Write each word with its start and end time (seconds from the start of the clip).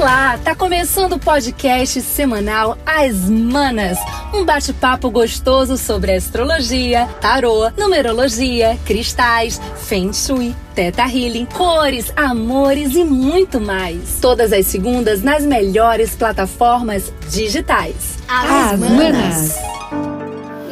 Olá, 0.00 0.38
tá 0.42 0.54
começando 0.54 1.12
o 1.12 1.18
podcast 1.18 2.00
semanal 2.00 2.78
As 2.86 3.28
Manas, 3.28 3.98
um 4.32 4.46
bate-papo 4.46 5.10
gostoso 5.10 5.76
sobre 5.76 6.14
astrologia, 6.14 7.06
tarô, 7.20 7.70
numerologia, 7.76 8.78
cristais, 8.86 9.60
feng 9.76 10.10
shui, 10.14 10.56
teta 10.74 11.02
healing, 11.02 11.44
cores, 11.44 12.10
amores 12.16 12.94
e 12.94 13.04
muito 13.04 13.60
mais. 13.60 14.18
Todas 14.22 14.54
as 14.54 14.64
segundas 14.64 15.22
nas 15.22 15.44
melhores 15.44 16.16
plataformas 16.16 17.12
digitais. 17.28 18.16
As, 18.26 18.72
As 18.72 18.80
Manas. 18.80 19.58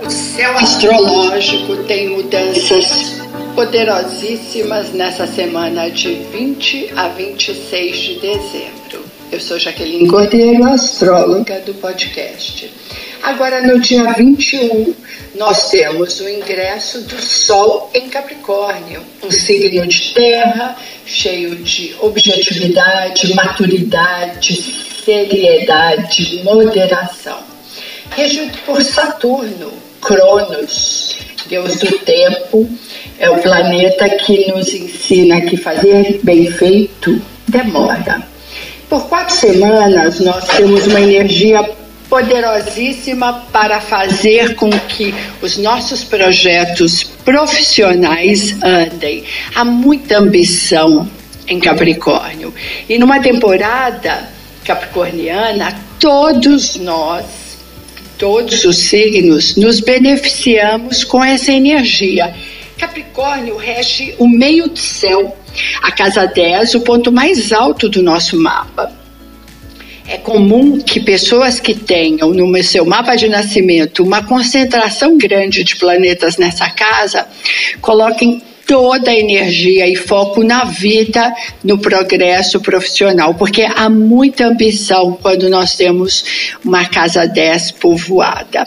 O 0.06 0.10
céu 0.10 0.56
astrológico 0.56 1.84
tem 1.84 2.16
mudanças 2.16 3.20
poderosíssimas 3.54 4.94
nessa 4.94 5.26
semana 5.26 5.90
de 5.90 6.14
20 6.14 6.92
a 6.96 7.08
26 7.08 7.96
de 7.98 8.14
dezembro. 8.20 9.07
Eu 9.30 9.40
sou 9.40 9.58
Jaqueline 9.58 10.08
Cordeiro, 10.08 10.64
astróloga 10.64 11.60
do 11.60 11.74
podcast. 11.74 12.72
Agora, 13.22 13.60
no 13.60 13.78
dia 13.78 14.10
21, 14.14 14.94
nós 15.34 15.68
temos 15.68 16.18
o 16.20 16.28
ingresso 16.28 17.02
do 17.02 17.20
Sol 17.20 17.90
em 17.92 18.08
Capricórnio, 18.08 19.02
um 19.22 19.30
signo 19.30 19.86
de 19.86 20.14
terra 20.14 20.76
cheio 21.04 21.56
de 21.56 21.94
objetividade, 22.00 23.34
maturidade, 23.34 24.54
seriedade, 25.04 26.42
moderação. 26.42 27.38
Regido 28.16 28.56
por 28.64 28.82
Saturno, 28.82 29.70
Cronos, 30.00 31.16
Deus 31.46 31.76
do 31.76 31.98
tempo, 31.98 32.66
é 33.18 33.28
o 33.28 33.42
planeta 33.42 34.08
que 34.08 34.50
nos 34.52 34.72
ensina 34.72 35.42
que 35.42 35.56
fazer 35.58 36.18
bem 36.22 36.50
feito 36.50 37.20
demora. 37.46 38.27
Por 38.88 39.06
quatro 39.08 39.34
semanas, 39.34 40.18
nós 40.20 40.46
temos 40.48 40.86
uma 40.86 41.00
energia 41.00 41.62
poderosíssima 42.08 43.44
para 43.52 43.80
fazer 43.80 44.54
com 44.54 44.70
que 44.70 45.14
os 45.42 45.58
nossos 45.58 46.02
projetos 46.02 47.04
profissionais 47.04 48.56
andem. 48.62 49.24
Há 49.54 49.62
muita 49.64 50.18
ambição 50.18 51.06
em 51.46 51.60
Capricórnio. 51.60 52.54
E 52.88 52.98
numa 52.98 53.20
temporada 53.20 54.26
capricorniana, 54.64 55.74
todos 56.00 56.76
nós, 56.76 57.24
todos 58.16 58.64
os 58.64 58.76
signos, 58.76 59.56
nos 59.56 59.80
beneficiamos 59.80 61.04
com 61.04 61.22
essa 61.22 61.52
energia. 61.52 62.34
Capricórnio 62.78 63.56
rege 63.56 64.14
o 64.18 64.28
meio 64.28 64.68
do 64.68 64.78
céu, 64.78 65.36
a 65.82 65.92
casa 65.92 66.26
10, 66.26 66.74
o 66.74 66.80
ponto 66.80 67.12
mais 67.12 67.52
alto 67.52 67.88
do 67.88 68.02
nosso 68.02 68.38
mapa. 68.38 68.92
É 70.06 70.16
comum 70.16 70.80
que 70.80 71.00
pessoas 71.00 71.60
que 71.60 71.74
tenham 71.74 72.32
no 72.32 72.62
seu 72.62 72.84
mapa 72.86 73.14
de 73.14 73.28
nascimento 73.28 74.02
uma 74.02 74.22
concentração 74.24 75.18
grande 75.18 75.62
de 75.62 75.76
planetas 75.76 76.38
nessa 76.38 76.70
casa 76.70 77.26
coloquem 77.82 78.42
toda 78.66 79.10
a 79.10 79.18
energia 79.18 79.88
e 79.88 79.96
foco 79.96 80.44
na 80.44 80.64
vida, 80.64 81.34
no 81.64 81.78
progresso 81.78 82.60
profissional, 82.60 83.34
porque 83.34 83.62
há 83.62 83.88
muita 83.88 84.46
ambição 84.46 85.18
quando 85.20 85.48
nós 85.48 85.74
temos 85.74 86.56
uma 86.62 86.84
casa 86.84 87.26
10 87.26 87.72
povoada. 87.72 88.66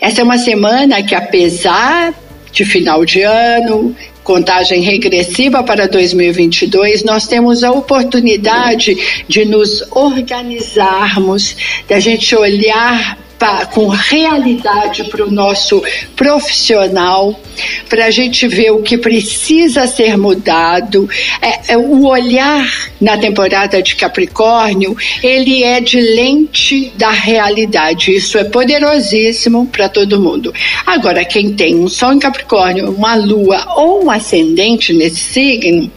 Essa 0.00 0.20
é 0.20 0.24
uma 0.24 0.38
semana 0.38 1.02
que, 1.02 1.16
apesar 1.16 2.14
de 2.52 2.64
final 2.64 3.04
de 3.04 3.22
ano, 3.22 3.94
contagem 4.30 4.80
regressiva 4.80 5.60
para 5.64 5.88
2022, 5.88 7.02
nós 7.02 7.26
temos 7.26 7.64
a 7.64 7.72
oportunidade 7.72 8.96
de 9.26 9.44
nos 9.44 9.82
organizarmos, 9.90 11.56
da 11.88 11.98
gente 11.98 12.36
olhar 12.36 13.18
pra, 13.40 13.64
com 13.64 13.88
realidade 13.88 15.04
para 15.04 15.24
o 15.24 15.30
nosso 15.30 15.82
profissional, 16.14 17.40
para 17.88 18.04
a 18.04 18.10
gente 18.10 18.46
ver 18.46 18.70
o 18.70 18.82
que 18.82 18.98
precisa 18.98 19.86
ser 19.86 20.18
mudado. 20.18 21.08
É, 21.40 21.72
é, 21.72 21.78
o 21.78 22.06
olhar 22.06 22.70
na 23.00 23.16
temporada 23.16 23.82
de 23.82 23.96
Capricórnio, 23.96 24.94
ele 25.22 25.64
é 25.64 25.80
de 25.80 25.98
lente 25.98 26.92
da 26.96 27.10
realidade. 27.10 28.14
Isso 28.14 28.36
é 28.36 28.44
poderosíssimo 28.44 29.66
para 29.66 29.88
todo 29.88 30.20
mundo. 30.20 30.52
Agora, 30.84 31.24
quem 31.24 31.54
tem 31.54 31.74
um 31.76 31.88
Sol 31.88 32.12
em 32.12 32.18
Capricórnio, 32.18 32.90
uma 32.90 33.14
Lua 33.14 33.64
ou 33.76 34.04
um 34.04 34.10
ascendente 34.10 34.92
nesse 34.92 35.16
signo, 35.16 35.90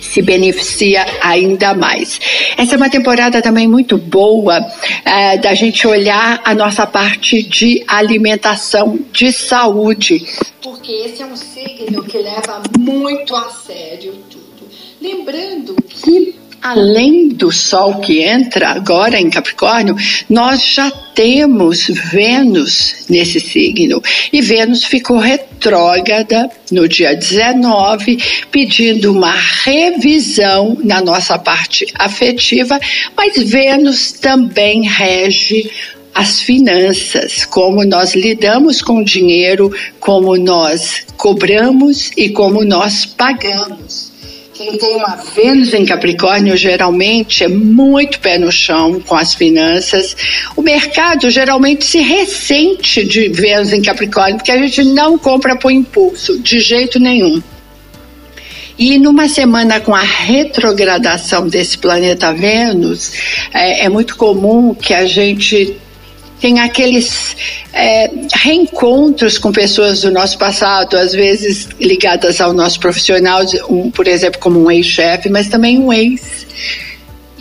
se 0.00 0.22
beneficia 0.22 1.04
ainda 1.20 1.74
mais. 1.74 2.20
Essa 2.56 2.74
é 2.74 2.76
uma 2.76 2.90
temporada 2.90 3.42
também 3.42 3.68
muito 3.68 3.98
boa 3.98 4.64
é, 5.04 5.38
da 5.38 5.54
gente 5.54 5.86
olhar 5.86 6.40
a 6.44 6.54
nossa 6.54 6.86
parte 6.86 7.42
de 7.42 7.84
alimentação, 7.86 8.98
de 9.12 9.32
saúde, 9.32 10.26
porque 10.62 10.92
esse 10.92 11.22
é 11.22 11.26
um 11.26 11.36
signo 11.36 12.02
que 12.04 12.18
leva 12.18 12.62
muito 12.78 13.34
a 13.34 13.50
sério 13.50 14.12
tudo. 14.30 14.68
Lembrando 15.00 15.74
que 15.88 16.39
além 16.62 17.28
do 17.28 17.50
Sol 17.50 18.00
que 18.00 18.20
entra 18.20 18.70
agora 18.70 19.18
em 19.18 19.30
Capricórnio, 19.30 19.96
nós 20.28 20.62
já 20.62 20.90
temos 20.90 21.86
Vênus 21.86 23.06
nesse 23.08 23.40
signo. 23.40 24.02
E 24.32 24.40
Vênus 24.40 24.84
ficou 24.84 25.18
retrógrada 25.18 26.50
no 26.70 26.88
dia 26.88 27.14
19, 27.14 28.18
pedindo 28.50 29.12
uma 29.12 29.32
revisão 29.32 30.76
na 30.82 31.00
nossa 31.00 31.38
parte 31.38 31.86
afetiva, 31.94 32.78
mas 33.16 33.36
Vênus 33.42 34.12
também 34.12 34.86
rege 34.86 35.70
as 36.14 36.40
finanças, 36.40 37.44
como 37.44 37.84
nós 37.84 38.14
lidamos 38.14 38.82
com 38.82 38.98
o 38.98 39.04
dinheiro, 39.04 39.72
como 40.00 40.36
nós 40.36 41.04
cobramos 41.16 42.10
e 42.16 42.28
como 42.30 42.64
nós 42.64 43.06
pagamos. 43.06 44.09
Quem 44.60 44.76
tem 44.76 44.94
uma 44.94 45.16
Vênus 45.16 45.72
em 45.72 45.86
Capricórnio 45.86 46.54
geralmente 46.54 47.42
é 47.42 47.48
muito 47.48 48.20
pé 48.20 48.36
no 48.36 48.52
chão 48.52 49.00
com 49.00 49.16
as 49.16 49.32
finanças. 49.32 50.14
O 50.54 50.60
mercado 50.60 51.30
geralmente 51.30 51.86
se 51.86 52.00
ressente 52.00 53.02
de 53.02 53.30
Vênus 53.30 53.72
em 53.72 53.80
Capricórnio, 53.80 54.36
porque 54.36 54.52
a 54.52 54.58
gente 54.58 54.84
não 54.84 55.16
compra 55.16 55.56
por 55.56 55.72
impulso, 55.72 56.38
de 56.38 56.60
jeito 56.60 56.98
nenhum. 56.98 57.42
E 58.78 58.98
numa 58.98 59.30
semana 59.30 59.80
com 59.80 59.94
a 59.94 60.02
retrogradação 60.02 61.48
desse 61.48 61.78
planeta 61.78 62.30
Vênus, 62.30 63.12
é, 63.54 63.86
é 63.86 63.88
muito 63.88 64.14
comum 64.14 64.74
que 64.74 64.92
a 64.92 65.06
gente 65.06 65.74
tem 66.40 66.58
aqueles 66.58 67.36
é, 67.72 68.10
reencontros 68.34 69.38
com 69.38 69.52
pessoas 69.52 70.00
do 70.00 70.10
nosso 70.10 70.38
passado, 70.38 70.96
às 70.96 71.12
vezes 71.12 71.68
ligadas 71.78 72.40
ao 72.40 72.52
nosso 72.52 72.80
profissional, 72.80 73.42
um, 73.68 73.90
por 73.90 74.08
exemplo, 74.08 74.40
como 74.40 74.64
um 74.64 74.70
ex-chefe, 74.70 75.28
mas 75.28 75.48
também 75.48 75.78
um 75.78 75.92
ex. 75.92 76.46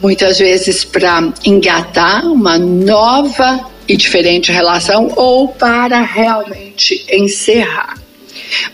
Muitas 0.02 0.40
vezes 0.40 0.84
para 0.84 1.34
engatar 1.46 2.26
uma 2.26 2.58
nova 2.58 3.70
e 3.88 3.98
diferente 3.98 4.52
relação 4.52 5.12
ou 5.16 5.48
para 5.48 6.02
realmente 6.02 7.06
encerrar. 7.12 7.98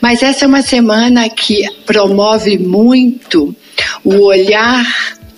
Mas 0.02 0.22
essa 0.22 0.46
é 0.46 0.48
uma 0.48 0.62
semana 0.62 1.30
que 1.30 1.66
promove 1.86 2.58
muito 2.58 3.56
o 4.04 4.26
olhar 4.26 4.86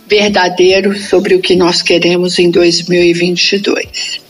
verdadeiro 0.08 0.98
sobre 0.98 1.36
o 1.36 1.42
que 1.42 1.56
nós 1.56 1.81
queremos 1.81 2.40
em 2.40 2.50
2022. 2.50 4.27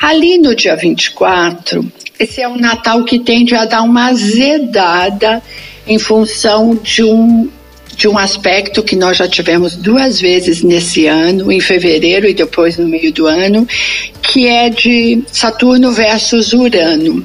Ali 0.00 0.38
no 0.38 0.54
dia 0.54 0.76
24, 0.76 1.90
esse 2.18 2.40
é 2.40 2.48
um 2.48 2.56
Natal 2.56 3.04
que 3.04 3.18
tende 3.18 3.54
a 3.54 3.64
dar 3.64 3.82
uma 3.82 4.08
azedada 4.08 5.42
em 5.86 5.98
função 5.98 6.74
de 6.74 7.02
um 7.02 7.50
de 7.96 8.08
um 8.08 8.18
aspecto 8.18 8.82
que 8.82 8.96
nós 8.96 9.16
já 9.16 9.28
tivemos 9.28 9.76
duas 9.76 10.20
vezes 10.20 10.62
nesse 10.62 11.06
ano, 11.06 11.50
em 11.52 11.60
fevereiro 11.60 12.28
e 12.28 12.34
depois 12.34 12.76
no 12.76 12.88
meio 12.88 13.12
do 13.12 13.26
ano, 13.26 13.66
que 14.20 14.48
é 14.48 14.68
de 14.68 15.22
Saturno 15.30 15.92
versus 15.92 16.52
Urano. 16.52 17.24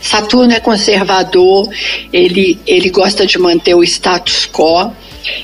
Saturno 0.00 0.52
é 0.52 0.60
conservador, 0.60 1.68
ele, 2.12 2.58
ele 2.66 2.90
gosta 2.90 3.26
de 3.26 3.38
manter 3.38 3.74
o 3.74 3.82
status 3.82 4.48
quo, 4.50 4.92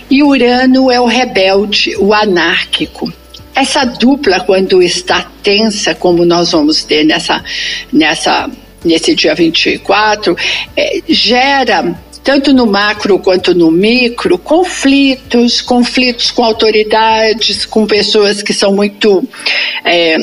e 0.08 0.22
Urano 0.22 0.90
é 0.90 1.00
o 1.00 1.06
rebelde, 1.06 1.96
o 1.98 2.14
anárquico. 2.14 3.12
Essa 3.54 3.84
dupla, 3.84 4.40
quando 4.40 4.82
está 4.82 5.22
tensa, 5.42 5.94
como 5.94 6.24
nós 6.24 6.52
vamos 6.52 6.82
ter 6.84 7.04
nessa, 7.04 7.44
nessa, 7.92 8.50
nesse 8.84 9.14
dia 9.14 9.34
24, 9.34 10.36
é, 10.76 11.02
gera 11.08 11.94
tanto 12.24 12.52
no 12.52 12.66
macro 12.66 13.18
quanto 13.18 13.54
no 13.54 13.70
micro, 13.70 14.38
conflitos, 14.38 15.60
conflitos 15.60 16.30
com 16.30 16.44
autoridades, 16.44 17.66
com 17.66 17.86
pessoas 17.86 18.42
que 18.42 18.54
são 18.54 18.72
muito 18.72 19.28
é, 19.84 20.16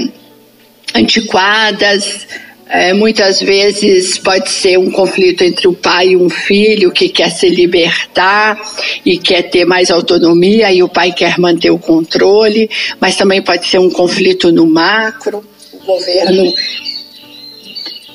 antiquadas, 0.96 2.26
É, 2.72 2.94
muitas 2.94 3.42
vezes 3.42 4.20
pode 4.20 4.48
ser 4.48 4.78
um 4.78 4.92
conflito 4.92 5.44
entre 5.44 5.68
o 5.68 5.74
pai 5.74 6.10
e 6.10 6.18
um 6.18 6.30
filho 6.30 6.92
que 6.92 7.10
quer 7.10 7.32
se 7.32 7.50
libertar 7.50 8.62
e 9.04 9.18
quer 9.18 9.42
ter 9.50 9.66
mais 9.66 9.90
autonomia 9.90 10.72
e 10.72 10.84
o 10.84 10.88
pai 10.88 11.12
quer 11.12 11.40
manter 11.40 11.72
o 11.72 11.80
controle, 11.80 12.70
mas 13.00 13.16
também 13.16 13.42
pode 13.42 13.66
ser 13.66 13.80
um 13.80 13.90
conflito 13.90 14.52
no 14.52 14.68
macro, 14.68 15.44
o 15.74 15.84
governo 15.84 16.54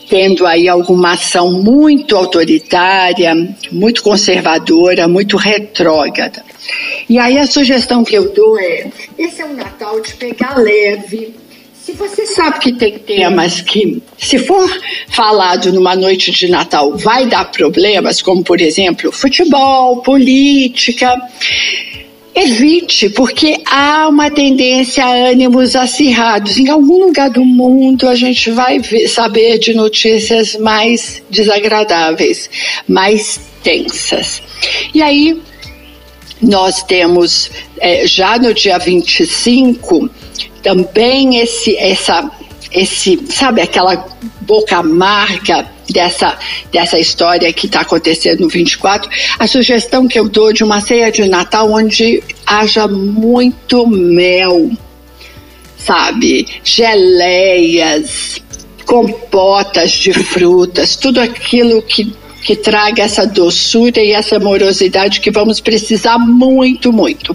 tendo 0.09 0.47
aí 0.47 0.69
alguma 0.69 1.15
ação 1.15 1.51
muito 1.51 2.17
autoritária, 2.17 3.35
muito 3.73 4.03
conservadora, 4.05 5.09
muito 5.09 5.37
retrógrada. 5.37 6.45
E 7.09 7.19
aí 7.19 7.39
a 7.39 7.47
sugestão 7.49 8.05
que 8.05 8.15
eu 8.17 8.33
dou 8.33 8.56
é: 8.59 8.89
esse 9.19 9.43
é 9.43 9.45
um 9.45 9.55
Natal 9.55 10.01
de 10.01 10.15
pegar 10.15 10.56
leve 10.59 11.35
se 11.85 11.93
você 11.93 12.27
sabe 12.27 12.61
que 12.61 12.73
tem 12.73 12.99
temas 12.99 13.61
que, 13.61 14.03
se 14.17 14.39
for 14.39 14.67
falado 15.09 15.71
numa 15.71 15.95
noite 15.95 16.31
de 16.31 16.49
Natal, 16.49 16.97
vai 16.97 17.27
dar 17.27 17.51
problemas, 17.51 18.23
como 18.23 18.43
por 18.43 18.59
exemplo 18.59 19.13
futebol, 19.13 19.99
política, 19.99 21.15
evite, 22.35 23.11
porque 23.11 23.61
há 23.67 24.09
uma 24.09 24.31
tendência 24.31 25.05
a 25.05 25.29
ânimos 25.29 25.77
acirrados. 25.77 26.57
Em 26.57 26.71
algum 26.71 27.05
lugar 27.05 27.29
do 27.29 27.45
mundo 27.45 28.09
a 28.09 28.15
gente 28.15 28.51
vai 28.51 28.81
saber 29.07 29.59
de 29.59 29.75
notícias 29.75 30.57
mais 30.57 31.23
desagradáveis, 31.29 32.49
mais 32.89 33.39
tensas. 33.63 34.43
E 34.95 35.03
aí 35.03 35.39
nós 36.41 36.83
temos 36.83 37.51
é, 37.79 38.07
já 38.07 38.39
no 38.39 38.55
dia 38.55 38.79
25 38.79 40.24
também 40.63 41.39
esse, 41.39 41.77
essa, 41.77 42.31
esse, 42.73 43.19
sabe, 43.31 43.61
aquela 43.61 44.07
boca 44.41 44.77
amarga 44.77 45.67
dessa, 45.91 46.39
dessa 46.73 46.99
história 46.99 47.53
que 47.53 47.67
está 47.67 47.81
acontecendo 47.81 48.41
no 48.41 48.49
24, 48.49 49.11
a 49.39 49.47
sugestão 49.47 50.09
que 50.09 50.19
eu 50.19 50.29
dou 50.29 50.53
de 50.53 50.65
uma 50.65 50.81
ceia 50.81 51.11
de 51.11 51.29
Natal 51.29 51.71
onde 51.71 52.23
haja 52.47 52.89
muito 52.89 53.87
mel, 53.87 54.71
sabe, 55.77 56.47
geleias, 56.63 58.43
compotas 58.87 59.93
de 59.93 60.13
frutas, 60.13 60.97
tudo 60.97 61.21
aquilo 61.21 61.83
que 61.83 62.13
que 62.45 62.55
traga 62.55 63.03
essa 63.03 63.27
doçura 63.27 64.01
e 64.03 64.13
essa 64.13 64.37
amorosidade 64.37 65.21
que 65.21 65.31
vamos 65.31 65.61
precisar 65.61 66.19
muito, 66.19 66.93
muito. 66.93 67.35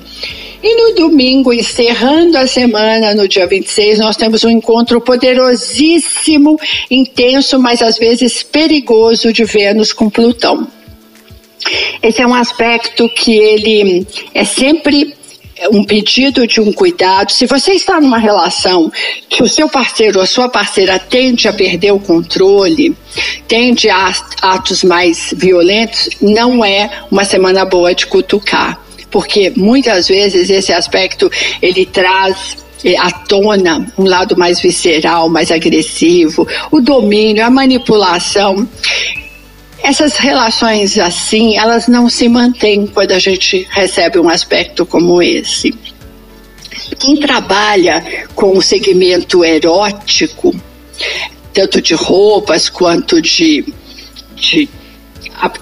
E 0.61 0.75
no 0.75 0.95
domingo, 0.95 1.53
encerrando 1.53 2.37
a 2.37 2.45
semana, 2.45 3.15
no 3.15 3.29
dia 3.29 3.47
26, 3.47 3.99
nós 3.99 4.17
temos 4.17 4.43
um 4.43 4.49
encontro 4.49 4.99
poderosíssimo, 4.99 6.59
intenso, 6.91 7.57
mas 7.57 7.81
às 7.81 7.97
vezes 7.97 8.43
perigoso 8.43 9.31
de 9.31 9.45
Vênus 9.45 9.93
com 9.93 10.09
Plutão. 10.09 10.67
Esse 12.03 12.21
é 12.21 12.27
um 12.27 12.35
aspecto 12.35 13.07
que 13.07 13.37
ele 13.37 14.05
é 14.33 14.43
sempre 14.43 15.15
um 15.71 15.83
pedido 15.83 16.45
de 16.45 16.59
um 16.59 16.73
cuidado. 16.73 17.31
Se 17.31 17.45
você 17.45 17.71
está 17.73 18.01
numa 18.01 18.17
relação 18.17 18.91
que 19.29 19.41
o 19.41 19.47
seu 19.47 19.69
parceiro 19.69 20.17
ou 20.17 20.23
a 20.23 20.27
sua 20.27 20.49
parceira 20.49 20.99
tende 20.99 21.47
a 21.47 21.53
perder 21.53 21.91
o 21.91 21.99
controle, 21.99 22.95
tende 23.47 23.89
a 23.89 24.13
atos 24.41 24.83
mais 24.83 25.33
violentos, 25.37 26.09
não 26.21 26.65
é 26.65 26.89
uma 27.09 27.23
semana 27.23 27.63
boa 27.63 27.95
de 27.95 28.07
cutucar 28.07 28.88
porque 29.11 29.51
muitas 29.55 30.07
vezes 30.07 30.49
esse 30.49 30.71
aspecto 30.71 31.29
ele 31.61 31.85
traz 31.85 32.57
eh, 32.83 32.95
à 32.97 33.11
tona 33.11 33.91
um 33.97 34.05
lado 34.05 34.37
mais 34.37 34.59
visceral, 34.59 35.29
mais 35.29 35.51
agressivo, 35.51 36.47
o 36.71 36.79
domínio, 36.79 37.45
a 37.45 37.49
manipulação. 37.49 38.67
Essas 39.81 40.17
relações 40.17 40.97
assim, 40.97 41.57
elas 41.57 41.87
não 41.87 42.09
se 42.09 42.27
mantêm 42.27 42.85
quando 42.85 43.11
a 43.11 43.19
gente 43.19 43.67
recebe 43.71 44.19
um 44.19 44.29
aspecto 44.29 44.85
como 44.85 45.21
esse. 45.21 45.73
Quem 46.99 47.17
trabalha 47.17 48.27
com 48.35 48.57
o 48.57 48.61
segmento 48.61 49.43
erótico, 49.43 50.53
tanto 51.53 51.81
de 51.81 51.93
roupas 51.93 52.69
quanto 52.69 53.21
de, 53.21 53.65
de 54.35 54.69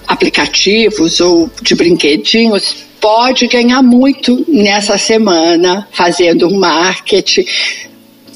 aplicativos 0.06 1.20
ou 1.20 1.50
de 1.62 1.74
brinquedinhos, 1.74 2.87
pode 3.00 3.46
ganhar 3.46 3.82
muito 3.82 4.44
nessa 4.48 4.98
semana 4.98 5.88
fazendo 5.92 6.50
marketing, 6.50 7.44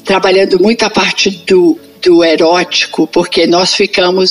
trabalhando 0.03 0.59
muito 0.59 0.83
a 0.83 0.89
parte 0.89 1.29
do, 1.29 1.77
do 2.01 2.23
erótico, 2.23 3.07
porque 3.07 3.47
nós 3.47 3.73
ficamos 3.73 4.29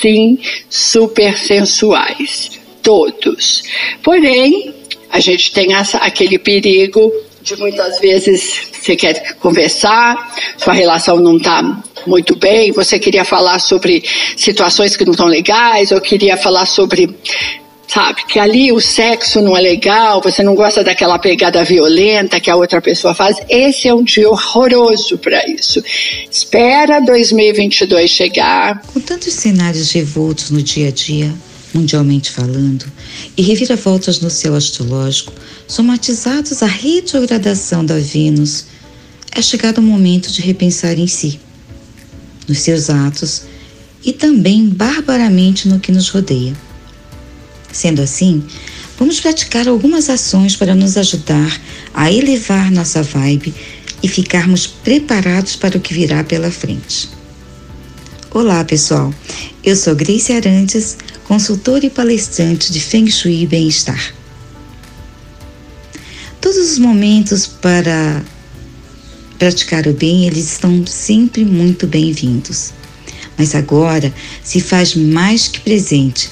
sim 0.00 0.38
super 0.68 1.38
sensuais, 1.38 2.50
todos. 2.82 3.62
Porém, 4.02 4.74
a 5.10 5.20
gente 5.20 5.52
tem 5.52 5.74
essa, 5.74 5.98
aquele 5.98 6.38
perigo 6.38 7.12
de 7.42 7.56
muitas 7.56 7.98
vezes 7.98 8.70
você 8.72 8.96
quer 8.96 9.34
conversar, 9.34 10.34
sua 10.56 10.72
relação 10.72 11.16
não 11.18 11.36
está 11.36 11.82
muito 12.06 12.36
bem, 12.36 12.72
você 12.72 12.98
queria 12.98 13.24
falar 13.24 13.58
sobre 13.58 14.02
situações 14.36 14.96
que 14.96 15.04
não 15.04 15.12
estão 15.12 15.26
legais, 15.26 15.92
ou 15.92 16.00
queria 16.00 16.36
falar 16.36 16.66
sobre 16.66 17.14
sabe? 17.86 18.24
Que 18.26 18.38
ali 18.38 18.72
o 18.72 18.80
sexo 18.80 19.40
não 19.40 19.56
é 19.56 19.60
legal, 19.60 20.20
você 20.20 20.42
não 20.42 20.54
gosta 20.54 20.82
daquela 20.82 21.18
pegada 21.18 21.62
violenta 21.64 22.40
que 22.40 22.50
a 22.50 22.56
outra 22.56 22.80
pessoa 22.80 23.14
faz. 23.14 23.36
Esse 23.48 23.88
é 23.88 23.94
um 23.94 24.02
dia 24.02 24.28
horroroso 24.28 25.18
para 25.18 25.46
isso. 25.48 25.82
Espera 26.30 27.00
2022 27.00 28.10
chegar. 28.10 28.80
Com 28.92 29.00
tantos 29.00 29.34
cenários 29.34 29.92
revoltos 29.92 30.50
no 30.50 30.62
dia 30.62 30.88
a 30.88 30.90
dia, 30.90 31.32
mundialmente 31.74 32.30
falando, 32.30 32.84
e 33.36 33.42
reviravoltas 33.42 34.20
no 34.20 34.30
céu 34.30 34.54
astrológico, 34.54 35.32
somatizados 35.66 36.62
à 36.62 36.66
retrogradação 36.66 37.84
da 37.84 37.98
Vênus, 37.98 38.66
é 39.34 39.40
chegado 39.40 39.78
o 39.78 39.82
momento 39.82 40.30
de 40.30 40.42
repensar 40.42 40.98
em 40.98 41.06
si, 41.06 41.40
nos 42.46 42.58
seus 42.58 42.90
atos 42.90 43.42
e 44.04 44.12
também 44.12 44.68
barbaramente 44.68 45.68
no 45.68 45.80
que 45.80 45.92
nos 45.92 46.08
rodeia. 46.08 46.54
Sendo 47.72 48.02
assim, 48.02 48.44
vamos 48.98 49.18
praticar 49.18 49.66
algumas 49.66 50.10
ações 50.10 50.54
para 50.54 50.74
nos 50.74 50.98
ajudar 50.98 51.60
a 51.94 52.12
elevar 52.12 52.70
nossa 52.70 53.02
vibe 53.02 53.54
e 54.02 54.08
ficarmos 54.08 54.66
preparados 54.66 55.56
para 55.56 55.78
o 55.78 55.80
que 55.80 55.94
virá 55.94 56.22
pela 56.22 56.50
frente. 56.50 57.08
Olá, 58.30 58.62
pessoal. 58.64 59.12
Eu 59.64 59.74
sou 59.74 59.94
Grace 59.94 60.32
Arantes, 60.32 60.98
consultora 61.24 61.86
e 61.86 61.90
palestrante 61.90 62.70
de 62.70 62.80
Feng 62.80 63.10
Shui 63.10 63.42
e 63.42 63.46
Bem-Estar. 63.46 64.14
Todos 66.40 66.72
os 66.72 66.78
momentos 66.78 67.46
para 67.46 68.22
praticar 69.38 69.86
o 69.86 69.92
bem, 69.92 70.26
eles 70.26 70.52
estão 70.52 70.84
sempre 70.86 71.44
muito 71.44 71.86
bem-vindos. 71.86 72.72
Mas 73.38 73.54
agora 73.54 74.12
se 74.42 74.60
faz 74.60 74.94
mais 74.94 75.48
que 75.48 75.60
presente 75.60 76.30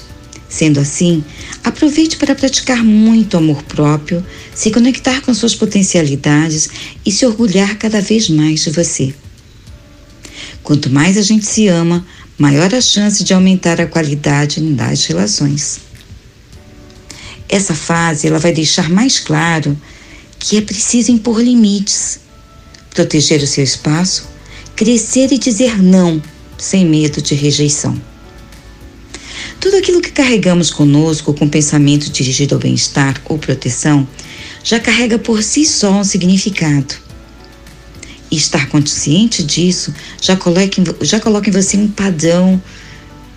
Sendo 0.51 0.81
assim, 0.81 1.23
aproveite 1.63 2.17
para 2.17 2.35
praticar 2.35 2.83
muito 2.83 3.37
amor 3.37 3.63
próprio, 3.63 4.23
se 4.53 4.69
conectar 4.69 5.21
com 5.21 5.33
suas 5.33 5.55
potencialidades 5.55 6.69
e 7.05 7.11
se 7.11 7.25
orgulhar 7.25 7.77
cada 7.77 8.01
vez 8.01 8.27
mais 8.27 8.65
de 8.65 8.69
você. 8.69 9.15
Quanto 10.61 10.89
mais 10.89 11.17
a 11.17 11.21
gente 11.21 11.45
se 11.45 11.69
ama, 11.69 12.05
maior 12.37 12.75
a 12.75 12.81
chance 12.81 13.23
de 13.23 13.33
aumentar 13.33 13.79
a 13.79 13.87
qualidade 13.87 14.59
das 14.59 15.05
relações. 15.05 15.79
Essa 17.47 17.73
fase 17.73 18.27
ela 18.27 18.37
vai 18.37 18.51
deixar 18.51 18.89
mais 18.89 19.19
claro 19.19 19.79
que 20.37 20.57
é 20.57 20.61
preciso 20.61 21.13
impor 21.13 21.41
limites, 21.41 22.19
proteger 22.93 23.41
o 23.41 23.47
seu 23.47 23.63
espaço, 23.63 24.27
crescer 24.75 25.31
e 25.31 25.37
dizer 25.37 25.81
não 25.81 26.21
sem 26.57 26.85
medo 26.85 27.21
de 27.21 27.35
rejeição. 27.35 28.10
Tudo 29.61 29.77
aquilo 29.77 30.01
que 30.01 30.11
carregamos 30.11 30.71
conosco 30.71 31.35
com 31.35 31.47
pensamento 31.47 32.09
dirigido 32.09 32.55
ao 32.55 32.59
bem-estar 32.59 33.21
ou 33.25 33.37
proteção 33.37 34.07
já 34.63 34.79
carrega 34.79 35.19
por 35.19 35.43
si 35.43 35.67
só 35.67 35.91
um 35.91 36.03
significado. 36.03 36.95
E 38.31 38.37
estar 38.37 38.67
consciente 38.69 39.43
disso 39.43 39.93
já 40.19 40.35
coloca, 40.35 40.81
em, 40.81 41.05
já 41.05 41.19
coloca 41.19 41.47
em 41.47 41.53
você 41.53 41.77
um 41.77 41.87
padrão 41.87 42.59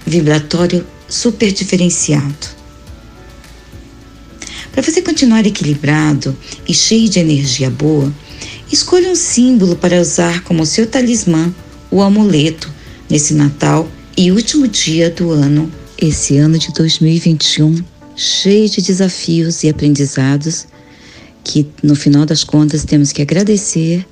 vibratório 0.06 0.86
super 1.06 1.52
diferenciado. 1.52 2.48
Para 4.72 4.82
você 4.82 5.02
continuar 5.02 5.46
equilibrado 5.46 6.34
e 6.66 6.72
cheio 6.72 7.06
de 7.06 7.18
energia 7.18 7.68
boa, 7.68 8.10
escolha 8.72 9.10
um 9.10 9.14
símbolo 9.14 9.76
para 9.76 10.00
usar 10.00 10.42
como 10.42 10.64
seu 10.64 10.86
talismã, 10.86 11.54
o 11.90 12.00
amuleto, 12.00 12.72
nesse 13.10 13.34
Natal 13.34 13.86
e 14.16 14.32
último 14.32 14.66
dia 14.66 15.10
do 15.10 15.30
ano 15.30 15.83
esse 15.98 16.36
ano 16.36 16.58
de 16.58 16.72
2021 16.72 17.84
cheio 18.16 18.68
de 18.68 18.80
desafios 18.80 19.62
e 19.64 19.68
aprendizados 19.68 20.66
que 21.42 21.66
no 21.82 21.94
final 21.94 22.24
das 22.24 22.42
contas 22.42 22.84
temos 22.84 23.12
que 23.12 23.20
agradecer 23.20 24.06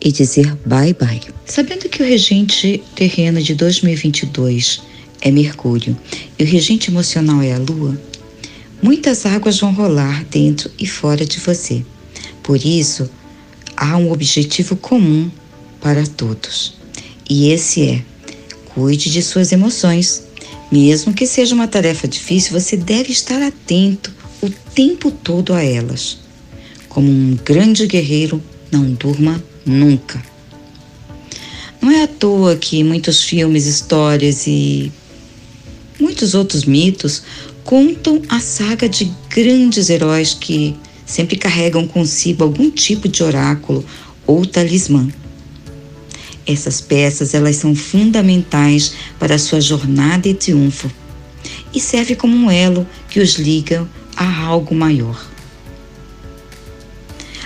e 0.00 0.12
dizer 0.12 0.56
bye 0.64 0.94
bye. 0.94 1.20
Sabendo 1.44 1.88
que 1.88 2.02
o 2.02 2.06
regente 2.06 2.82
terreno 2.94 3.42
de 3.42 3.54
2022 3.54 4.80
é 5.20 5.30
Mercúrio 5.30 5.96
e 6.38 6.44
o 6.44 6.46
regente 6.46 6.90
emocional 6.90 7.42
é 7.42 7.52
a 7.52 7.58
Lua, 7.58 8.00
muitas 8.80 9.26
águas 9.26 9.58
vão 9.58 9.72
rolar 9.72 10.24
dentro 10.30 10.70
e 10.78 10.86
fora 10.86 11.24
de 11.24 11.40
você. 11.40 11.84
Por 12.42 12.64
isso, 12.64 13.10
há 13.76 13.96
um 13.96 14.12
objetivo 14.12 14.76
comum 14.76 15.30
para 15.80 16.06
todos. 16.06 16.74
E 17.28 17.50
esse 17.50 17.82
é: 17.82 18.02
cuide 18.74 19.10
de 19.10 19.22
suas 19.22 19.52
emoções. 19.52 20.27
Mesmo 20.70 21.14
que 21.14 21.26
seja 21.26 21.54
uma 21.54 21.66
tarefa 21.66 22.06
difícil, 22.06 22.58
você 22.58 22.76
deve 22.76 23.10
estar 23.10 23.40
atento 23.40 24.12
o 24.42 24.50
tempo 24.50 25.10
todo 25.10 25.54
a 25.54 25.62
elas. 25.62 26.18
Como 26.88 27.10
um 27.10 27.36
grande 27.42 27.86
guerreiro, 27.86 28.42
não 28.70 28.84
durma 28.92 29.42
nunca. 29.64 30.22
Não 31.80 31.90
é 31.90 32.02
à 32.02 32.06
toa 32.06 32.56
que 32.56 32.84
muitos 32.84 33.22
filmes, 33.22 33.66
histórias 33.66 34.46
e 34.46 34.92
muitos 35.98 36.34
outros 36.34 36.64
mitos 36.64 37.22
contam 37.64 38.20
a 38.28 38.40
saga 38.40 38.88
de 38.88 39.10
grandes 39.30 39.88
heróis 39.88 40.34
que 40.34 40.76
sempre 41.06 41.36
carregam 41.36 41.86
consigo 41.86 42.44
algum 42.44 42.70
tipo 42.70 43.08
de 43.08 43.22
oráculo 43.22 43.84
ou 44.26 44.44
talismã. 44.44 45.08
Essas 46.48 46.80
peças 46.80 47.34
elas 47.34 47.56
são 47.56 47.74
fundamentais 47.76 48.94
para 49.18 49.34
a 49.34 49.38
sua 49.38 49.60
jornada 49.60 50.26
e 50.26 50.32
triunfo 50.32 50.90
e 51.74 51.78
serve 51.78 52.16
como 52.16 52.34
um 52.34 52.50
elo 52.50 52.88
que 53.10 53.20
os 53.20 53.34
liga 53.34 53.86
a 54.16 54.44
algo 54.44 54.74
maior. 54.74 55.28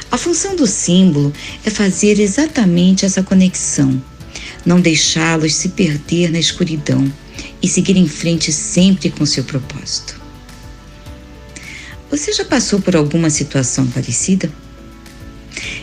A 0.08 0.16
função 0.16 0.54
do 0.54 0.68
símbolo 0.68 1.32
é 1.64 1.70
fazer 1.70 2.20
exatamente 2.20 3.04
essa 3.04 3.24
conexão, 3.24 4.00
não 4.64 4.80
deixá-los 4.80 5.54
se 5.54 5.70
perder 5.70 6.30
na 6.30 6.38
escuridão 6.38 7.12
e 7.60 7.66
seguir 7.66 7.96
em 7.96 8.06
frente 8.06 8.52
sempre 8.52 9.10
com 9.10 9.26
seu 9.26 9.42
propósito. 9.42 10.20
Você 12.08 12.32
já 12.32 12.44
passou 12.44 12.80
por 12.80 12.94
alguma 12.94 13.30
situação 13.30 13.86
parecida? 13.86 14.52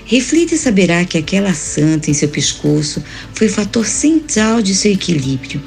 Reflita 0.06 0.56
e 0.56 0.58
saberá 0.58 1.06
que 1.06 1.18
aquela 1.18 1.54
santa 1.54 2.10
em 2.10 2.14
seu 2.14 2.30
pescoço 2.30 3.04
foi 3.34 3.48
o 3.48 3.52
fator 3.52 3.86
central 3.86 4.62
de 4.62 4.74
seu 4.74 4.92
equilíbrio. 4.92 5.62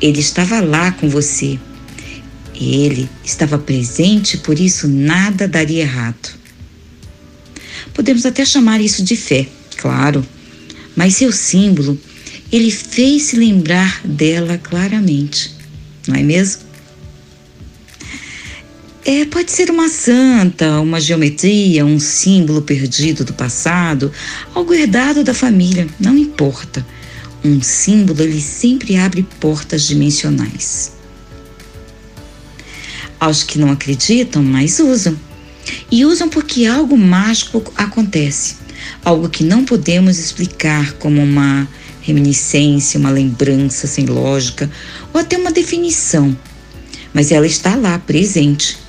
Ele 0.00 0.20
estava 0.20 0.60
lá 0.60 0.92
com 0.92 1.08
você. 1.08 1.58
Ele 2.54 3.08
estava 3.24 3.58
presente, 3.58 4.38
por 4.38 4.58
isso 4.58 4.88
nada 4.88 5.46
daria 5.46 5.82
errado. 5.82 6.40
Podemos 7.94 8.24
até 8.24 8.44
chamar 8.44 8.80
isso 8.80 9.02
de 9.02 9.16
fé, 9.16 9.46
claro, 9.76 10.26
mas 10.94 11.16
seu 11.16 11.32
símbolo, 11.32 11.98
ele 12.52 12.70
fez 12.70 13.24
se 13.24 13.36
lembrar 13.36 14.00
dela 14.04 14.58
claramente, 14.58 15.54
não 16.06 16.14
é 16.14 16.22
mesmo? 16.22 16.69
É, 19.04 19.24
pode 19.24 19.50
ser 19.50 19.70
uma 19.70 19.88
santa, 19.88 20.78
uma 20.80 21.00
geometria, 21.00 21.86
um 21.86 21.98
símbolo 21.98 22.60
perdido 22.60 23.24
do 23.24 23.32
passado, 23.32 24.12
algo 24.54 24.74
herdado 24.74 25.24
da 25.24 25.32
família, 25.32 25.86
não 25.98 26.16
importa. 26.18 26.86
Um 27.42 27.62
símbolo 27.62 28.22
ele 28.22 28.40
sempre 28.40 28.96
abre 28.96 29.26
portas 29.40 29.86
dimensionais. 29.86 30.92
Aos 33.18 33.42
que 33.42 33.58
não 33.58 33.70
acreditam, 33.70 34.42
mas 34.42 34.78
usam. 34.78 35.18
E 35.90 36.04
usam 36.04 36.28
porque 36.28 36.66
algo 36.66 36.96
mágico 36.96 37.72
acontece, 37.76 38.56
algo 39.02 39.30
que 39.30 39.44
não 39.44 39.64
podemos 39.64 40.18
explicar 40.18 40.92
como 40.94 41.22
uma 41.22 41.66
reminiscência, 42.02 43.00
uma 43.00 43.10
lembrança 43.10 43.86
sem 43.86 44.04
lógica 44.04 44.70
ou 45.12 45.20
até 45.20 45.38
uma 45.38 45.52
definição, 45.52 46.36
mas 47.14 47.32
ela 47.32 47.46
está 47.46 47.76
lá 47.76 47.98
presente. 47.98 48.79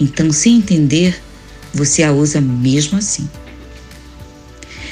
Então, 0.00 0.32
sem 0.32 0.56
entender, 0.56 1.20
você 1.72 2.02
a 2.02 2.12
usa 2.12 2.40
mesmo 2.40 2.98
assim. 2.98 3.28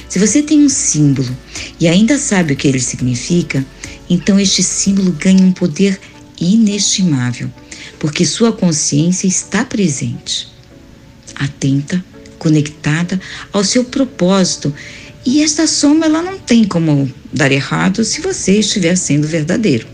Se 0.09 0.19
você 0.19 0.43
tem 0.43 0.62
um 0.62 0.69
símbolo 0.69 1.35
e 1.81 1.88
ainda 1.88 2.19
sabe 2.19 2.53
o 2.53 2.57
que 2.57 2.69
ele 2.69 2.81
significa, 2.81 3.65
então 4.09 4.38
este 4.38 4.62
símbolo 4.62 5.12
ganha 5.12 5.43
um 5.43 5.53
poder 5.53 5.99
inestimável, 6.41 7.50
porque 7.99 8.25
sua 8.25 8.53
consciência 8.53 9.27
está 9.27 9.65
presente 9.65 10.49
atenta, 11.38 12.05
conectada 12.38 13.21
ao 13.53 13.65
seu 13.65 13.85
propósito. 13.85 14.75
E 15.25 15.43
esta 15.43 15.67
soma 15.67 16.07
ela 16.07 16.23
não 16.23 16.38
tem 16.38 16.65
como 16.65 17.12
dar 17.33 17.53
errado 17.53 18.05
se 18.05 18.21
você 18.21 18.59
estiver 18.59 18.97
sendo 18.97 19.27
verdadeiro. 19.27 19.87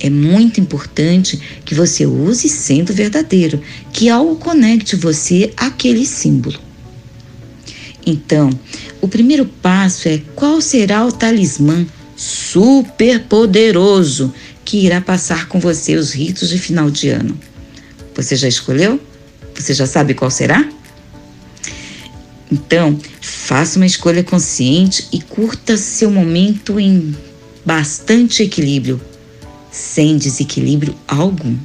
É 0.00 0.08
muito 0.08 0.58
importante 0.60 1.38
que 1.64 1.74
você 1.74 2.06
use 2.06 2.48
sendo 2.48 2.92
verdadeiro, 2.92 3.60
que 3.92 4.08
algo 4.08 4.36
conecte 4.36 4.96
você 4.96 5.52
àquele 5.56 6.06
símbolo. 6.06 6.58
Então, 8.06 8.50
o 9.00 9.06
primeiro 9.06 9.44
passo 9.44 10.08
é 10.08 10.20
qual 10.34 10.60
será 10.60 11.04
o 11.04 11.12
talismã 11.12 11.86
super 12.16 13.20
poderoso 13.24 14.32
que 14.64 14.78
irá 14.78 15.00
passar 15.00 15.48
com 15.48 15.60
você 15.60 15.96
os 15.96 16.12
ritos 16.12 16.48
de 16.48 16.58
final 16.58 16.90
de 16.90 17.10
ano. 17.10 17.38
Você 18.14 18.36
já 18.36 18.48
escolheu? 18.48 19.00
Você 19.54 19.74
já 19.74 19.86
sabe 19.86 20.14
qual 20.14 20.30
será? 20.30 20.66
Então, 22.50 22.98
faça 23.20 23.78
uma 23.78 23.86
escolha 23.86 24.24
consciente 24.24 25.06
e 25.12 25.20
curta 25.20 25.76
seu 25.76 26.10
momento 26.10 26.80
em 26.80 27.14
bastante 27.64 28.42
equilíbrio, 28.42 29.00
sem 29.70 30.18
desequilíbrio 30.18 30.94
algum. 31.06 31.56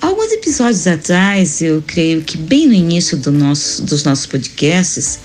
Alguns 0.00 0.32
episódios 0.32 0.86
atrás, 0.86 1.60
eu 1.60 1.82
creio 1.86 2.22
que 2.22 2.38
bem 2.38 2.66
no 2.66 2.72
início 2.72 3.16
do 3.16 3.30
nosso, 3.30 3.82
dos 3.82 4.02
nossos 4.04 4.26
podcasts, 4.26 5.18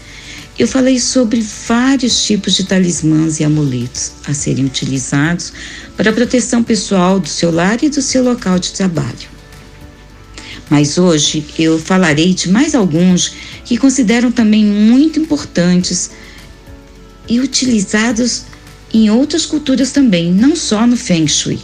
eu 0.57 0.67
falei 0.67 0.99
sobre 0.99 1.41
vários 1.67 2.25
tipos 2.25 2.53
de 2.53 2.63
talismãs 2.63 3.39
e 3.39 3.43
amuletos 3.43 4.11
a 4.25 4.33
serem 4.33 4.65
utilizados 4.65 5.51
para 5.97 6.09
a 6.09 6.13
proteção 6.13 6.63
pessoal 6.63 7.19
do 7.19 7.27
seu 7.27 7.51
lar 7.51 7.83
e 7.83 7.89
do 7.89 8.01
seu 8.01 8.23
local 8.23 8.57
de 8.57 8.71
trabalho 8.71 9.35
mas 10.69 10.97
hoje 10.97 11.45
eu 11.57 11.77
falarei 11.79 12.33
de 12.33 12.49
mais 12.49 12.73
alguns 12.73 13.33
que 13.63 13.77
consideram 13.77 14.31
também 14.31 14.65
muito 14.65 15.19
importantes 15.19 16.11
e 17.27 17.39
utilizados 17.39 18.43
em 18.93 19.09
outras 19.09 19.45
culturas 19.45 19.91
também, 19.91 20.31
não 20.31 20.55
só 20.55 20.85
no 20.85 20.95
Feng 20.95 21.27
Shui. 21.27 21.59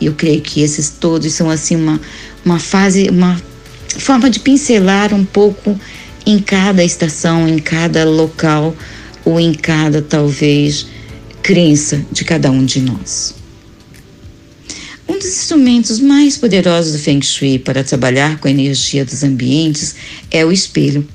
Eu 0.00 0.14
creio 0.14 0.40
que 0.40 0.60
esses 0.60 0.90
todos 0.90 1.32
são 1.32 1.48
assim 1.48 1.76
uma, 1.76 2.00
uma 2.44 2.58
fase, 2.58 3.08
uma 3.08 3.40
forma 3.98 4.28
de 4.28 4.40
pincelar 4.40 5.14
um 5.14 5.24
pouco 5.24 5.78
em 6.26 6.38
cada 6.38 6.82
estação, 6.82 7.48
em 7.48 7.58
cada 7.58 8.04
local 8.04 8.74
ou 9.24 9.38
em 9.38 9.54
cada 9.54 10.02
talvez 10.02 10.86
crença 11.42 12.04
de 12.10 12.24
cada 12.24 12.50
um 12.50 12.64
de 12.64 12.80
nós. 12.80 13.34
Um 15.06 15.18
dos 15.18 15.26
instrumentos 15.26 16.00
mais 16.00 16.38
poderosos 16.38 16.92
do 16.92 16.98
Feng 16.98 17.22
Shui 17.22 17.58
para 17.58 17.84
trabalhar 17.84 18.38
com 18.38 18.48
a 18.48 18.50
energia 18.50 19.04
dos 19.04 19.22
ambientes 19.22 19.94
é 20.30 20.44
o 20.44 20.50
espelho. 20.50 21.06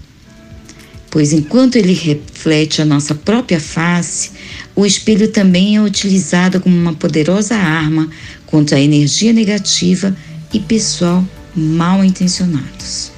Pois 1.09 1.33
enquanto 1.33 1.75
ele 1.75 1.93
reflete 1.93 2.83
a 2.83 2.85
nossa 2.85 3.15
própria 3.15 3.59
face, 3.59 4.31
o 4.79 4.85
espelho 4.85 5.27
também 5.27 5.75
é 5.75 5.81
utilizado 5.81 6.59
como 6.59 6.75
uma 6.75 6.93
poderosa 6.93 7.55
arma 7.55 8.09
contra 8.45 8.77
a 8.77 8.81
energia 8.81 9.33
negativa 9.33 10.15
e 10.53 10.59
pessoal 10.59 11.25
mal 11.55 12.03
intencionados. 12.03 13.11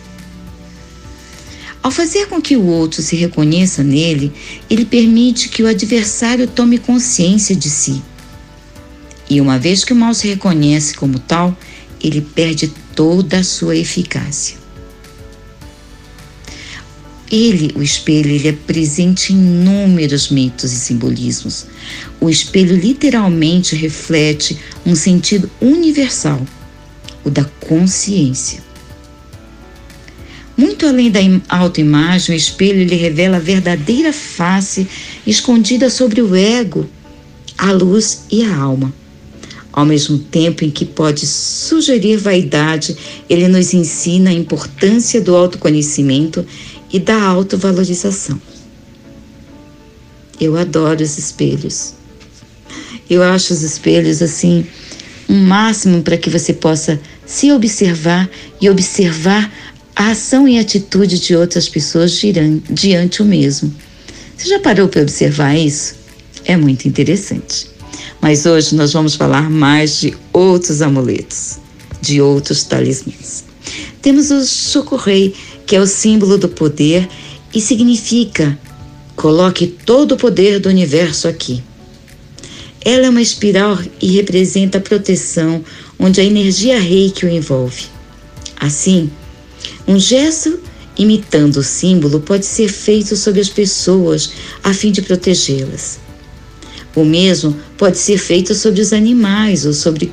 Ao 1.84 1.92
fazer 1.92 2.28
com 2.28 2.42
que 2.42 2.56
o 2.56 2.66
outro 2.66 3.02
se 3.02 3.16
reconheça 3.16 3.84
nele, 3.84 4.32
ele 4.70 4.86
permite 4.86 5.50
que 5.50 5.64
o 5.64 5.68
adversário 5.68 6.48
tome 6.48 6.78
consciência 6.78 7.56
de 7.56 7.70
si 7.70 8.02
e 9.32 9.40
uma 9.40 9.58
vez 9.58 9.86
que 9.86 9.94
o 9.94 9.96
mal 9.96 10.14
se 10.14 10.28
reconhece 10.28 10.94
como 10.94 11.18
tal, 11.18 11.58
ele 12.04 12.20
perde 12.20 12.68
toda 12.94 13.40
a 13.40 13.44
sua 13.46 13.78
eficácia. 13.78 14.61
Ele, 17.32 17.72
o 17.76 17.82
espelho, 17.82 18.30
ele 18.30 18.50
é 18.50 18.52
presente 18.52 19.32
em 19.32 19.38
inúmeros 19.38 20.30
mitos 20.30 20.74
e 20.74 20.76
simbolismos. 20.76 21.66
O 22.20 22.30
espelho 22.30 22.76
literalmente 22.76 23.74
reflete 23.74 24.58
um 24.86 24.96
sentido 24.96 25.50
universal, 25.62 26.46
o 27.24 27.30
da 27.30 27.46
consciência. 27.62 28.62
Muito 30.58 30.86
além 30.86 31.10
da 31.10 31.22
autoimagem, 31.48 32.36
o 32.36 32.38
espelho 32.38 32.82
ele 32.82 32.96
revela 32.96 33.38
a 33.38 33.40
verdadeira 33.40 34.12
face 34.12 34.86
escondida 35.26 35.90
sobre 35.90 36.22
o 36.22 36.36
ego, 36.36 36.88
a 37.58 37.72
luz 37.72 38.26
e 38.30 38.44
a 38.44 38.56
alma. 38.56 38.94
Ao 39.74 39.86
mesmo 39.86 40.20
tempo 40.20 40.66
em 40.66 40.70
que 40.70 40.84
pode 40.84 41.26
sugerir 41.26 42.18
vaidade, 42.18 42.96
ele 43.30 43.48
nos 43.48 43.74
ensina 43.74 44.30
a 44.30 44.34
importância 44.34 45.22
do 45.22 45.34
autoconhecimento 45.34 46.46
e 46.92 47.00
da 47.00 47.22
autovalorização. 47.22 48.40
Eu 50.40 50.58
adoro 50.58 51.04
os 51.04 51.18
espelhos. 51.18 51.94
Eu 53.10 53.22
acho 53.24 53.54
os 53.54 53.62
espelhos 53.62 54.22
assim 54.22 54.66
um 55.30 55.46
máximo 55.46 56.02
para 56.02 56.18
que 56.18 56.30
você 56.30 56.54
possa 56.54 57.00
se 57.26 57.52
observar 57.52 58.30
e 58.60 58.70
observar 58.70 59.52
a 59.96 60.12
ação 60.12 60.48
e 60.48 60.60
atitude 60.60 61.20
de 61.20 61.36
outras 61.36 61.70
pessoas 61.70 62.20
diante 62.70 63.22
o 63.22 63.26
mesmo. 63.26 63.74
Você 64.36 64.50
já 64.50 64.60
parou 64.60 64.88
para 64.88 65.02
observar 65.02 65.56
isso? 65.56 65.96
É 66.44 66.58
muito 66.58 66.88
interessante. 66.88 67.68
Mas 68.20 68.46
hoje 68.46 68.76
nós 68.76 68.94
vamos 68.94 69.16
falar 69.16 69.50
mais 69.50 70.00
de 70.00 70.18
outros 70.34 70.82
amuletos, 70.82 71.60
de 72.02 72.22
outros 72.22 72.64
talismãs. 72.64 73.44
Temos 74.02 74.32
o 74.32 74.44
Chocorrei, 74.46 75.34
que 75.72 75.76
é 75.78 75.80
o 75.80 75.88
símbolo 75.88 76.38
do 76.38 76.50
poder 76.50 77.08
e 77.54 77.62
significa 77.62 78.60
coloque 79.16 79.66
todo 79.68 80.16
o 80.16 80.18
poder 80.18 80.60
do 80.60 80.68
universo 80.68 81.30
aqui. 81.30 81.64
Ela 82.84 83.06
é 83.06 83.10
uma 83.10 83.22
espiral 83.22 83.80
e 84.02 84.12
representa 84.12 84.80
a 84.80 84.82
proteção, 84.82 85.64
onde 85.98 86.20
a 86.20 86.26
energia 86.26 86.78
reiki 86.78 87.26
o 87.26 87.30
envolve. 87.30 87.86
Assim, 88.58 89.10
um 89.88 89.98
gesto 89.98 90.60
imitando 90.98 91.56
o 91.56 91.64
símbolo 91.64 92.20
pode 92.20 92.46
ser 92.46 92.68
feito 92.68 93.16
sobre 93.16 93.40
as 93.40 93.48
pessoas 93.48 94.34
a 94.62 94.74
fim 94.74 94.92
de 94.92 95.02
protegê-las. 95.02 96.02
O 96.94 97.06
mesmo 97.06 97.58
pode 97.78 97.98
ser 97.98 98.18
feito 98.18 98.54
sobre 98.54 98.82
os 98.82 98.92
animais 98.92 99.66
ou 99.66 99.72
sobre 99.72 100.12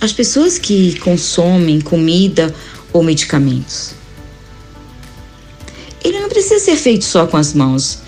as 0.00 0.12
pessoas 0.12 0.58
que 0.58 0.98
consomem 0.98 1.80
comida 1.80 2.52
ou 2.92 3.04
medicamentos. 3.04 3.94
Ele 6.06 6.20
não 6.20 6.28
precisa 6.28 6.60
ser 6.60 6.76
feito 6.76 7.04
só 7.04 7.26
com 7.26 7.36
as 7.36 7.52
mãos, 7.52 7.98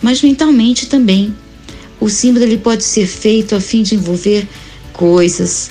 mas 0.00 0.22
mentalmente 0.22 0.86
também. 0.86 1.34
O 1.98 2.08
símbolo 2.08 2.44
ele 2.44 2.56
pode 2.56 2.84
ser 2.84 3.04
feito 3.04 3.56
a 3.56 3.60
fim 3.60 3.82
de 3.82 3.96
envolver 3.96 4.46
coisas 4.92 5.68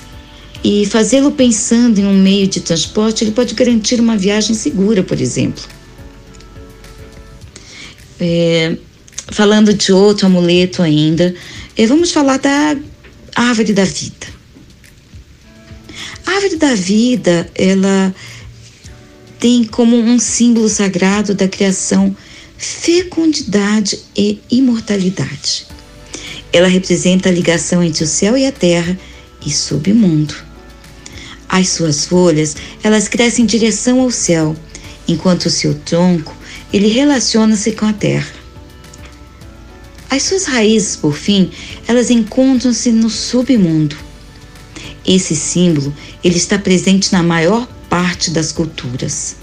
e 0.61 0.85
fazê-lo 0.85 1.31
pensando 1.31 1.97
em 1.97 2.05
um 2.05 2.21
meio 2.21 2.45
de 2.45 2.59
transporte, 2.59 3.23
ele 3.23 3.31
pode 3.31 3.53
garantir 3.53 4.01
uma 4.01 4.17
viagem 4.17 4.53
segura, 4.53 5.01
por 5.01 5.21
exemplo. 5.21 5.63
É, 8.19 8.75
falando 9.31 9.73
de 9.73 9.93
outro 9.93 10.25
amuleto 10.25 10.81
ainda, 10.81 11.33
é, 11.77 11.85
vamos 11.85 12.11
falar 12.11 12.37
da 12.37 12.75
árvore 13.33 13.71
da 13.71 13.85
vida. 13.85 14.27
A 16.25 16.31
árvore 16.31 16.57
da 16.57 16.75
vida, 16.75 17.49
ela 17.55 18.13
tem 19.39 19.63
como 19.63 19.97
um 19.97 20.19
símbolo 20.19 20.69
sagrado 20.69 21.33
da 21.33 21.47
criação 21.47 22.15
fecundidade 22.57 23.99
e 24.15 24.39
imortalidade. 24.49 25.67
Ela 26.51 26.67
representa 26.67 27.29
a 27.29 27.31
ligação 27.31 27.83
entre 27.83 28.03
o 28.03 28.07
céu 28.07 28.35
e 28.35 28.45
a 28.45 28.51
terra 28.51 28.97
e 29.45 29.51
submundo. 29.51 30.33
As 31.47 31.69
suas 31.69 32.05
folhas, 32.05 32.55
elas 32.83 33.07
crescem 33.07 33.43
em 33.43 33.47
direção 33.47 34.01
ao 34.01 34.11
céu, 34.11 34.55
enquanto 35.07 35.45
o 35.45 35.51
seu 35.51 35.75
tronco, 35.75 36.35
ele 36.73 36.87
relaciona-se 36.87 37.71
com 37.73 37.85
a 37.85 37.93
terra. 37.93 38.31
As 40.09 40.23
suas 40.23 40.45
raízes, 40.45 40.95
por 40.95 41.13
fim, 41.13 41.51
elas 41.87 42.09
encontram-se 42.09 42.91
no 42.91 43.09
submundo. 43.09 43.95
Esse 45.05 45.35
símbolo, 45.35 45.93
ele 46.23 46.37
está 46.37 46.57
presente 46.57 47.13
na 47.13 47.21
maior 47.21 47.67
parte 47.89 48.31
das 48.31 48.51
culturas. 48.51 49.37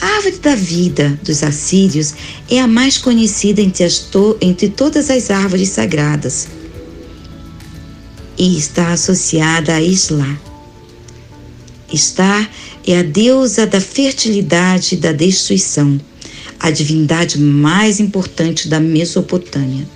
A 0.00 0.06
árvore 0.16 0.38
da 0.38 0.54
vida 0.54 1.18
dos 1.22 1.42
assírios 1.42 2.14
é 2.50 2.60
a 2.60 2.66
mais 2.66 2.98
conhecida 2.98 3.62
entre, 3.62 3.88
to 4.10 4.36
entre 4.40 4.68
todas 4.68 5.10
as 5.10 5.30
árvores 5.30 5.70
sagradas 5.70 6.48
e 8.38 8.58
está 8.58 8.92
associada 8.92 9.74
a 9.74 9.80
Islá. 9.80 10.38
Estar 11.92 12.50
é 12.86 12.98
a 12.98 13.02
deusa 13.02 13.66
da 13.66 13.80
fertilidade 13.80 14.94
e 14.94 14.98
da 14.98 15.12
destruição, 15.12 15.98
a 16.60 16.70
divindade 16.70 17.38
mais 17.38 18.00
importante 18.00 18.68
da 18.68 18.80
Mesopotâmia. 18.80 19.95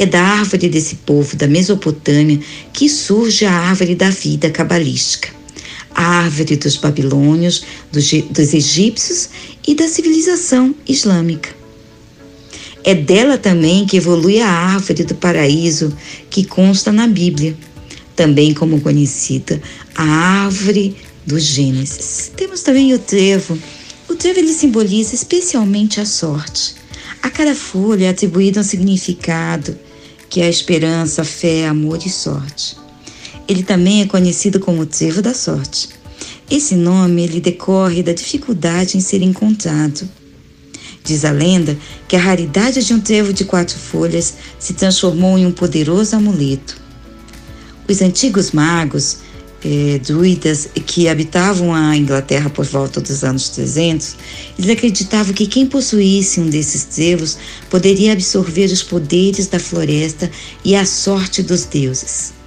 É 0.00 0.06
da 0.06 0.20
árvore 0.20 0.68
desse 0.68 0.96
povo 0.96 1.36
da 1.36 1.46
Mesopotâmia 1.46 2.40
que 2.72 2.88
surge 2.88 3.44
a 3.44 3.52
árvore 3.52 3.94
da 3.94 4.10
vida 4.10 4.50
cabalística 4.50 5.38
a 5.94 6.02
árvore 6.02 6.56
dos 6.56 6.76
babilônios, 6.76 7.62
dos, 7.92 8.10
dos 8.30 8.54
egípcios 8.54 9.28
e 9.66 9.74
da 9.74 9.88
civilização 9.88 10.74
islâmica. 10.88 11.50
É 12.82 12.94
dela 12.94 13.36
também 13.36 13.84
que 13.84 13.98
evolui 13.98 14.40
a 14.40 14.48
árvore 14.48 15.04
do 15.04 15.14
paraíso 15.14 15.94
que 16.30 16.44
consta 16.44 16.90
na 16.90 17.06
Bíblia, 17.06 17.54
também 18.16 18.54
como 18.54 18.80
conhecida 18.80 19.60
a 19.94 20.02
árvore 20.44 20.96
do 21.26 21.38
Gênesis. 21.38 22.32
Temos 22.34 22.62
também 22.62 22.94
o 22.94 22.98
trevo. 22.98 23.58
O 24.08 24.14
trevo 24.14 24.38
ele 24.38 24.52
simboliza 24.52 25.14
especialmente 25.14 26.00
a 26.00 26.06
sorte. 26.06 26.74
A 27.22 27.28
cada 27.28 27.54
folha 27.54 28.06
é 28.06 28.08
atribuído 28.08 28.60
um 28.60 28.64
significado, 28.64 29.78
que 30.30 30.40
é 30.40 30.44
a 30.44 30.48
esperança, 30.48 31.22
a 31.22 31.24
fé, 31.24 31.66
amor 31.66 31.98
e 32.06 32.08
sorte. 32.08 32.76
Ele 33.48 33.64
também 33.64 34.00
é 34.00 34.06
conhecido 34.06 34.60
como 34.60 34.86
trevo 34.86 35.20
da 35.20 35.34
sorte. 35.34 35.88
Esse 36.48 36.76
nome 36.76 37.24
ele 37.24 37.40
decorre 37.40 38.02
da 38.02 38.12
dificuldade 38.12 38.96
em 38.96 39.00
ser 39.00 39.22
encontrado. 39.22 40.08
Diz 41.02 41.24
a 41.24 41.32
lenda 41.32 41.76
que 42.06 42.14
a 42.14 42.20
raridade 42.20 42.84
de 42.84 42.94
um 42.94 43.00
trevo 43.00 43.32
de 43.32 43.44
quatro 43.44 43.76
folhas 43.76 44.34
se 44.58 44.74
transformou 44.74 45.36
em 45.36 45.46
um 45.46 45.52
poderoso 45.52 46.14
amuleto. 46.14 46.76
Os 47.88 48.00
antigos 48.00 48.52
magos, 48.52 49.18
eh, 49.64 50.00
druidas 50.04 50.68
que 50.86 51.08
habitavam 51.08 51.74
a 51.74 51.96
Inglaterra 51.96 52.50
por 52.50 52.64
volta 52.64 53.00
dos 53.00 53.22
anos 53.24 53.48
300, 53.50 54.16
eles 54.58 54.70
acreditavam 54.70 55.32
que 55.32 55.46
quem 55.46 55.66
possuísse 55.66 56.40
um 56.40 56.48
desses 56.48 56.84
trevos 56.84 57.38
poderia 57.68 58.12
absorver 58.12 58.66
os 58.66 58.82
poderes 58.82 59.46
da 59.46 59.58
floresta 59.58 60.30
e 60.64 60.74
a 60.74 60.84
sorte 60.84 61.42
dos 61.42 61.64
deuses 61.64 62.40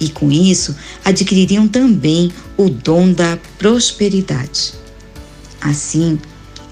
e 0.00 0.08
com 0.08 0.30
isso 0.30 0.74
adquiririam 1.04 1.66
também 1.66 2.32
o 2.56 2.68
dom 2.68 3.12
da 3.12 3.38
prosperidade. 3.58 4.74
Assim, 5.60 6.18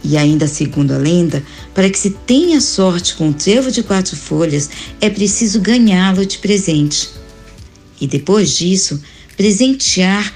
e 0.04 0.16
ainda 0.16 0.46
segundo 0.46 0.92
a 0.92 0.98
lenda, 0.98 1.42
para 1.74 1.90
que 1.90 1.98
se 1.98 2.10
tenha 2.10 2.60
sorte 2.60 3.14
com 3.14 3.30
o 3.30 3.34
trevo 3.34 3.70
de 3.70 3.82
quatro 3.82 4.16
folhas, 4.16 4.70
é 5.00 5.10
preciso 5.10 5.60
ganhá-lo 5.60 6.24
de 6.24 6.38
presente. 6.38 7.10
E 8.00 8.06
depois 8.06 8.50
disso, 8.56 9.00
presentear 9.36 10.32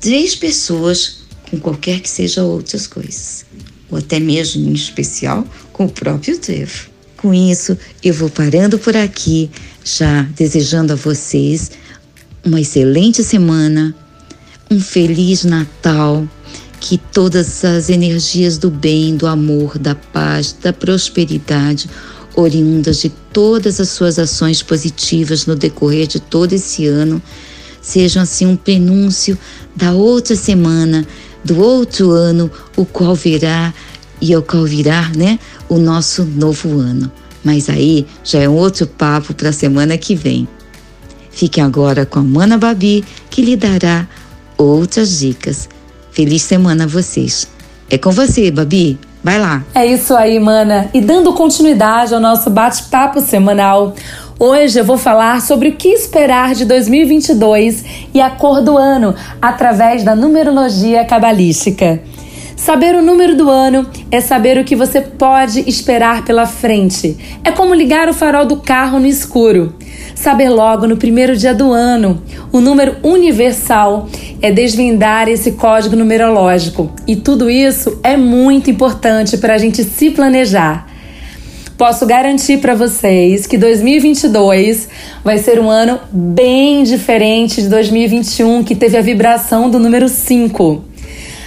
três 0.00 0.34
pessoas 0.34 1.22
com 1.50 1.58
qualquer 1.58 2.00
que 2.00 2.08
seja 2.08 2.42
outras 2.42 2.86
coisas, 2.86 3.44
ou 3.90 3.98
até 3.98 4.18
mesmo 4.18 4.68
em 4.68 4.72
especial 4.72 5.46
com 5.72 5.86
o 5.86 5.90
próprio 5.90 6.38
trevo. 6.38 6.90
Com 7.16 7.32
isso, 7.32 7.78
eu 8.02 8.12
vou 8.12 8.28
parando 8.28 8.78
por 8.78 8.96
aqui, 8.96 9.50
já 9.84 10.22
desejando 10.34 10.92
a 10.92 10.96
vocês 10.96 11.70
uma 12.44 12.60
excelente 12.60 13.22
semana, 13.22 13.94
um 14.70 14.80
feliz 14.80 15.44
Natal, 15.44 16.26
que 16.80 16.98
todas 16.98 17.64
as 17.64 17.88
energias 17.88 18.58
do 18.58 18.68
bem, 18.68 19.16
do 19.16 19.28
amor, 19.28 19.78
da 19.78 19.94
paz, 19.94 20.56
da 20.60 20.72
prosperidade, 20.72 21.88
oriundas 22.34 22.98
de 22.98 23.08
todas 23.32 23.78
as 23.78 23.90
suas 23.90 24.18
ações 24.18 24.62
positivas 24.62 25.46
no 25.46 25.54
decorrer 25.54 26.08
de 26.08 26.18
todo 26.18 26.54
esse 26.54 26.86
ano, 26.86 27.22
sejam 27.82 28.22
assim 28.22 28.46
um 28.46 28.56
prenúncio 28.56 29.36
da 29.76 29.92
outra 29.92 30.36
semana, 30.36 31.06
do 31.44 31.60
outro 31.60 32.12
ano, 32.12 32.50
o 32.76 32.86
qual 32.86 33.14
virá 33.14 33.74
e 34.20 34.32
ao 34.32 34.40
qual 34.40 34.64
virá, 34.64 35.10
né, 35.16 35.38
o 35.68 35.76
nosso 35.76 36.24
novo 36.24 36.78
ano. 36.78 37.10
Mas 37.44 37.68
aí 37.68 38.06
já 38.22 38.38
é 38.38 38.48
um 38.48 38.54
outro 38.54 38.86
papo 38.86 39.34
para 39.34 39.48
a 39.48 39.52
semana 39.52 39.98
que 39.98 40.14
vem. 40.14 40.46
Fiquem 41.30 41.64
agora 41.64 42.06
com 42.06 42.20
a 42.20 42.22
Mana 42.22 42.56
Babi, 42.56 43.04
que 43.28 43.42
lhe 43.42 43.56
dará 43.56 44.06
outras 44.56 45.18
dicas. 45.18 45.68
Feliz 46.12 46.42
semana 46.42 46.84
a 46.84 46.86
vocês. 46.86 47.48
É 47.90 47.98
com 47.98 48.10
você, 48.12 48.50
Babi. 48.50 48.98
Vai 49.24 49.38
lá. 49.38 49.64
É 49.74 49.86
isso 49.86 50.14
aí, 50.14 50.38
mana. 50.40 50.90
E 50.92 51.00
dando 51.00 51.32
continuidade 51.32 52.12
ao 52.12 52.20
nosso 52.20 52.50
bate-papo 52.50 53.20
semanal, 53.20 53.94
hoje 54.44 54.80
eu 54.80 54.84
vou 54.84 54.98
falar 54.98 55.40
sobre 55.40 55.68
o 55.68 55.76
que 55.76 55.86
esperar 55.90 56.52
de 56.52 56.64
2022 56.64 57.84
e 58.12 58.20
a 58.20 58.28
cor 58.28 58.60
do 58.60 58.76
ano 58.76 59.14
através 59.40 60.02
da 60.02 60.16
numerologia 60.16 61.04
cabalística. 61.04 62.02
Saber 62.56 62.96
o 62.96 63.02
número 63.02 63.36
do 63.36 63.48
ano 63.48 63.86
é 64.10 64.20
saber 64.20 64.58
o 64.58 64.64
que 64.64 64.74
você 64.74 65.00
pode 65.00 65.60
esperar 65.70 66.24
pela 66.24 66.44
frente. 66.44 67.16
É 67.44 67.52
como 67.52 67.72
ligar 67.72 68.08
o 68.08 68.12
farol 68.12 68.44
do 68.44 68.56
carro 68.56 68.98
no 68.98 69.06
escuro. 69.06 69.76
Saber 70.12 70.48
logo 70.48 70.88
no 70.88 70.96
primeiro 70.96 71.36
dia 71.36 71.54
do 71.54 71.70
ano 71.70 72.20
o 72.50 72.60
número 72.60 72.96
universal 73.04 74.08
é 74.40 74.50
desvendar 74.50 75.28
esse 75.28 75.52
código 75.52 75.94
numerológico. 75.94 76.90
E 77.06 77.14
tudo 77.14 77.48
isso 77.48 78.00
é 78.02 78.16
muito 78.16 78.68
importante 78.68 79.38
para 79.38 79.54
a 79.54 79.58
gente 79.58 79.84
se 79.84 80.10
planejar. 80.10 80.91
Posso 81.76 82.06
garantir 82.06 82.58
para 82.58 82.74
vocês 82.74 83.46
que 83.46 83.56
2022 83.56 84.88
vai 85.24 85.38
ser 85.38 85.58
um 85.58 85.70
ano 85.70 85.98
bem 86.12 86.84
diferente 86.84 87.62
de 87.62 87.68
2021, 87.68 88.62
que 88.62 88.74
teve 88.74 88.96
a 88.96 89.00
vibração 89.00 89.68
do 89.70 89.78
número 89.78 90.08
5. 90.08 90.84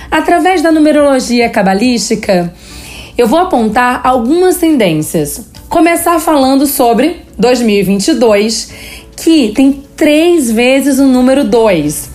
Através 0.09 0.61
da 0.61 0.71
numerologia 0.71 1.49
cabalística, 1.49 2.53
eu 3.17 3.27
vou 3.27 3.39
apontar 3.39 4.01
algumas 4.03 4.57
tendências. 4.57 5.45
Começar 5.69 6.19
falando 6.19 6.65
sobre 6.65 7.21
2022, 7.38 8.71
que 9.15 9.53
tem 9.55 9.83
três 9.95 10.51
vezes 10.51 10.99
o 10.99 11.05
número 11.05 11.43
2. 11.43 12.09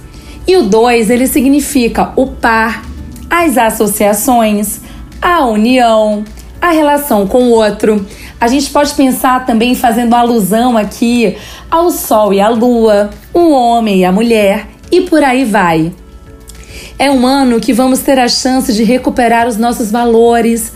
E 0.47 0.57
o 0.57 0.65
2 0.65 1.11
ele 1.11 1.27
significa 1.27 2.13
o 2.17 2.27
par, 2.27 2.85
as 3.31 3.57
associações, 3.57 4.81
a 5.23 5.47
união, 5.47 6.25
a 6.61 6.71
relação 6.71 7.27
com 7.27 7.45
o 7.45 7.51
outro. 7.51 8.07
A 8.41 8.49
gente 8.49 8.71
pode 8.71 8.93
pensar 8.95 9.47
também 9.47 9.75
fazendo 9.75 10.15
alusão 10.15 10.77
aqui 10.77 11.37
ao 11.71 11.91
Sol 11.91 12.33
e 12.33 12.41
à 12.41 12.49
Lua, 12.49 13.11
o 13.33 13.51
homem 13.51 14.01
e 14.01 14.05
a 14.05 14.13
mulher, 14.13 14.67
e 14.91 15.03
por 15.03 15.23
aí 15.23 15.45
vai. 15.45 15.93
É 16.99 17.11
um 17.11 17.27
ano 17.27 17.61
que 17.61 17.73
vamos 17.73 18.01
ter 18.01 18.19
a 18.19 18.29
chance 18.29 18.73
de 18.73 18.83
recuperar 18.83 19.49
os 19.49 19.57
nossos 19.57 19.91
valores, 19.91 20.73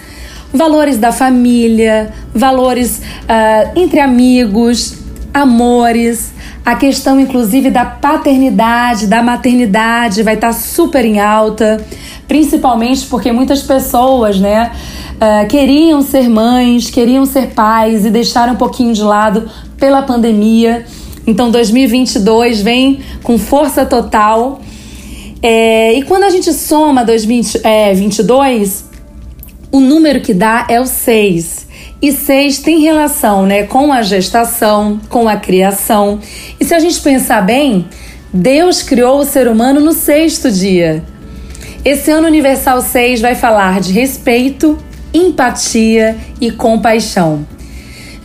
valores 0.53 0.97
da 0.97 1.13
família, 1.13 2.13
valores 2.35 2.99
uh, 2.99 3.79
entre 3.79 4.01
amigos, 4.01 4.99
amores. 5.35 6.33
A 6.65 6.77
questão, 6.77 7.21
inclusive, 7.21 7.71
da 7.71 7.85
paternidade, 7.85 9.07
da 9.07 9.23
maternidade 9.23 10.23
vai 10.23 10.35
estar 10.35 10.55
super 10.55 11.05
em 11.05 11.21
alta, 11.21 11.85
principalmente 12.27 13.05
porque 13.07 13.31
muitas 13.33 13.63
pessoas, 13.63 14.41
né, 14.41 14.71
uh, 15.17 15.49
queriam 15.49 16.03
ser 16.03 16.29
mães, 16.29 16.91
queriam 16.91 17.27
ser 17.27 17.49
pais 17.49 18.05
e 18.05 18.11
deixaram 18.11 18.55
um 18.55 18.57
pouquinho 18.57 18.93
de 18.93 19.03
lado 19.03 19.49
pela 19.77 20.03
pandemia. 20.03 20.85
Então, 21.27 21.51
2022 21.51 22.61
vem 22.61 23.01
com 23.23 23.39
força 23.39 23.87
total 23.87 24.61
é, 25.47 25.93
e 25.93 26.03
quando 26.05 26.25
a 26.25 26.31
gente 26.31 26.51
soma 26.55 27.05
2022, 27.05 28.85
é, 28.91 28.95
o 29.71 29.79
número 29.79 30.23
que 30.23 30.33
dá 30.33 30.67
é 30.71 30.81
o 30.81 30.87
6. 30.87 31.67
E 32.01 32.13
6 32.13 32.61
tem 32.61 32.81
relação 32.81 33.45
né, 33.45 33.65
com 33.65 33.93
a 33.93 34.01
gestação, 34.01 34.99
com 35.11 35.29
a 35.29 35.37
criação. 35.37 36.19
E 36.59 36.65
se 36.65 36.73
a 36.73 36.79
gente 36.79 36.99
pensar 36.99 37.43
bem, 37.43 37.87
Deus 38.33 38.83
criou 38.83 39.19
o 39.19 39.25
ser 39.27 39.47
humano 39.47 39.81
no 39.81 39.93
sexto 39.93 40.51
dia. 40.51 41.05
Esse 41.85 42.11
ano 42.11 42.27
universal 42.27 42.81
6 42.81 43.21
vai 43.21 43.35
falar 43.35 43.81
de 43.81 43.93
respeito, 43.93 44.79
empatia 45.15 46.17
e 46.41 46.51
compaixão. 46.51 47.47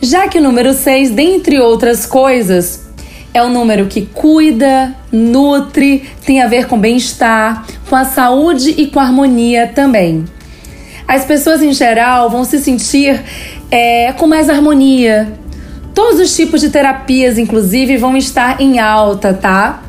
Já 0.02 0.28
que 0.28 0.38
o 0.38 0.42
número 0.42 0.74
6, 0.74 1.10
dentre 1.10 1.60
outras 1.60 2.04
coisas, 2.04 2.90
é 3.32 3.42
um 3.42 3.52
número 3.52 3.86
que 3.86 4.02
cuida, 4.06 4.94
nutre, 5.12 6.10
tem 6.26 6.42
a 6.42 6.48
ver 6.48 6.66
com 6.66 6.76
bem-estar, 6.78 7.64
com 7.88 7.94
a 7.94 8.04
saúde 8.04 8.74
e 8.76 8.88
com 8.88 8.98
a 8.98 9.04
harmonia 9.04 9.70
também. 9.72 10.24
As 11.06 11.24
pessoas 11.24 11.62
em 11.62 11.72
geral 11.72 12.28
vão 12.28 12.44
se 12.44 12.58
sentir 12.58 13.22
é, 13.70 14.12
com 14.12 14.26
mais 14.26 14.48
harmonia. 14.48 15.32
Todos 15.94 16.20
os 16.20 16.34
tipos 16.34 16.60
de 16.60 16.70
terapias, 16.70 17.38
inclusive, 17.38 17.96
vão 17.96 18.16
estar 18.16 18.60
em 18.60 18.78
alta, 18.78 19.34
tá? 19.34 19.82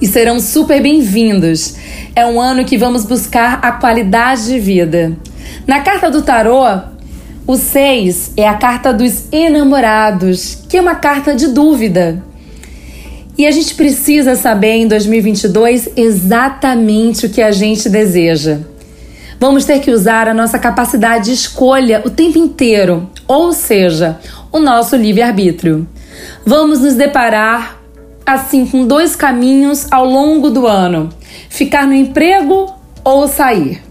E 0.00 0.06
serão 0.06 0.40
super 0.40 0.80
bem-vindos. 0.80 1.74
É 2.14 2.24
um 2.24 2.40
ano 2.40 2.64
que 2.64 2.78
vamos 2.78 3.04
buscar 3.04 3.58
a 3.62 3.72
qualidade 3.72 4.46
de 4.46 4.58
vida. 4.58 5.16
Na 5.66 5.80
carta 5.80 6.10
do 6.10 6.22
tarô, 6.22 6.64
o 7.46 7.56
6 7.56 8.34
é 8.36 8.46
a 8.46 8.54
carta 8.54 8.92
dos 8.92 9.24
enamorados, 9.32 10.58
que 10.68 10.76
é 10.76 10.80
uma 10.80 10.94
carta 10.94 11.34
de 11.34 11.48
dúvida. 11.48 12.22
E 13.36 13.46
a 13.46 13.50
gente 13.50 13.74
precisa 13.74 14.36
saber 14.36 14.76
em 14.76 14.86
2022 14.86 15.90
exatamente 15.96 17.26
o 17.26 17.30
que 17.30 17.40
a 17.40 17.50
gente 17.50 17.88
deseja. 17.88 18.58
Vamos 19.40 19.64
ter 19.64 19.80
que 19.80 19.90
usar 19.90 20.28
a 20.28 20.34
nossa 20.34 20.58
capacidade 20.58 21.24
de 21.24 21.32
escolha 21.32 22.02
o 22.04 22.10
tempo 22.10 22.36
inteiro, 22.36 23.08
ou 23.26 23.54
seja, 23.54 24.20
o 24.52 24.58
nosso 24.58 24.94
livre-arbítrio. 24.94 25.88
Vamos 26.44 26.80
nos 26.80 26.94
deparar 26.94 27.80
assim 28.26 28.66
com 28.66 28.86
dois 28.86 29.16
caminhos 29.16 29.86
ao 29.90 30.04
longo 30.04 30.50
do 30.50 30.66
ano: 30.66 31.08
ficar 31.48 31.86
no 31.86 31.94
emprego 31.94 32.72
ou 33.02 33.26
sair, 33.26 33.82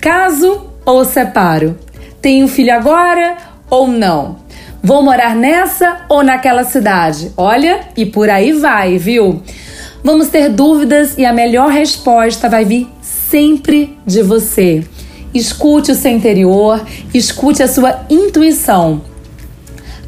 caso 0.00 0.67
ou 0.88 1.04
separo, 1.04 1.78
tenho 2.22 2.48
filho 2.48 2.72
agora 2.72 3.36
ou 3.68 3.86
não. 3.86 4.38
Vou 4.82 5.02
morar 5.02 5.36
nessa 5.36 6.06
ou 6.08 6.22
naquela 6.22 6.64
cidade? 6.64 7.30
Olha, 7.36 7.80
e 7.94 8.06
por 8.06 8.30
aí 8.30 8.54
vai, 8.54 8.96
viu? 8.96 9.42
Vamos 10.02 10.28
ter 10.28 10.48
dúvidas 10.48 11.18
e 11.18 11.26
a 11.26 11.32
melhor 11.32 11.68
resposta 11.68 12.48
vai 12.48 12.64
vir 12.64 12.88
sempre 13.02 13.98
de 14.06 14.22
você. 14.22 14.82
Escute 15.34 15.92
o 15.92 15.94
seu 15.94 16.10
interior, 16.10 16.82
escute 17.12 17.62
a 17.62 17.68
sua 17.68 18.06
intuição. 18.08 19.02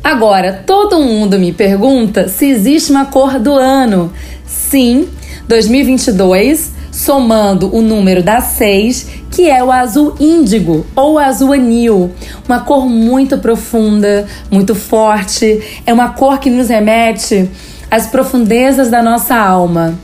Agora, 0.03 0.63
todo 0.67 1.03
mundo 1.03 1.39
me 1.39 1.53
pergunta 1.53 2.27
se 2.27 2.47
existe 2.47 2.91
uma 2.91 3.05
cor 3.05 3.39
do 3.39 3.53
ano. 3.53 4.11
Sim, 4.47 5.11
2022, 5.47 6.80
somando 6.91 7.75
o 7.75 7.81
número 7.81 8.23
da 8.23 8.41
6, 8.41 9.07
que 9.31 9.49
é 9.49 9.63
o 9.63 9.71
azul 9.71 10.15
índigo 10.19 10.85
ou 10.95 11.19
azul 11.19 11.53
anil, 11.53 12.11
uma 12.47 12.61
cor 12.61 12.87
muito 12.87 13.39
profunda, 13.39 14.27
muito 14.51 14.75
forte, 14.75 15.63
é 15.87 15.93
uma 15.93 16.11
cor 16.11 16.39
que 16.39 16.51
nos 16.51 16.69
remete 16.69 17.49
às 17.91 18.07
profundezas 18.07 18.89
da 18.89 19.03
nossa 19.03 19.35
alma. 19.35 19.99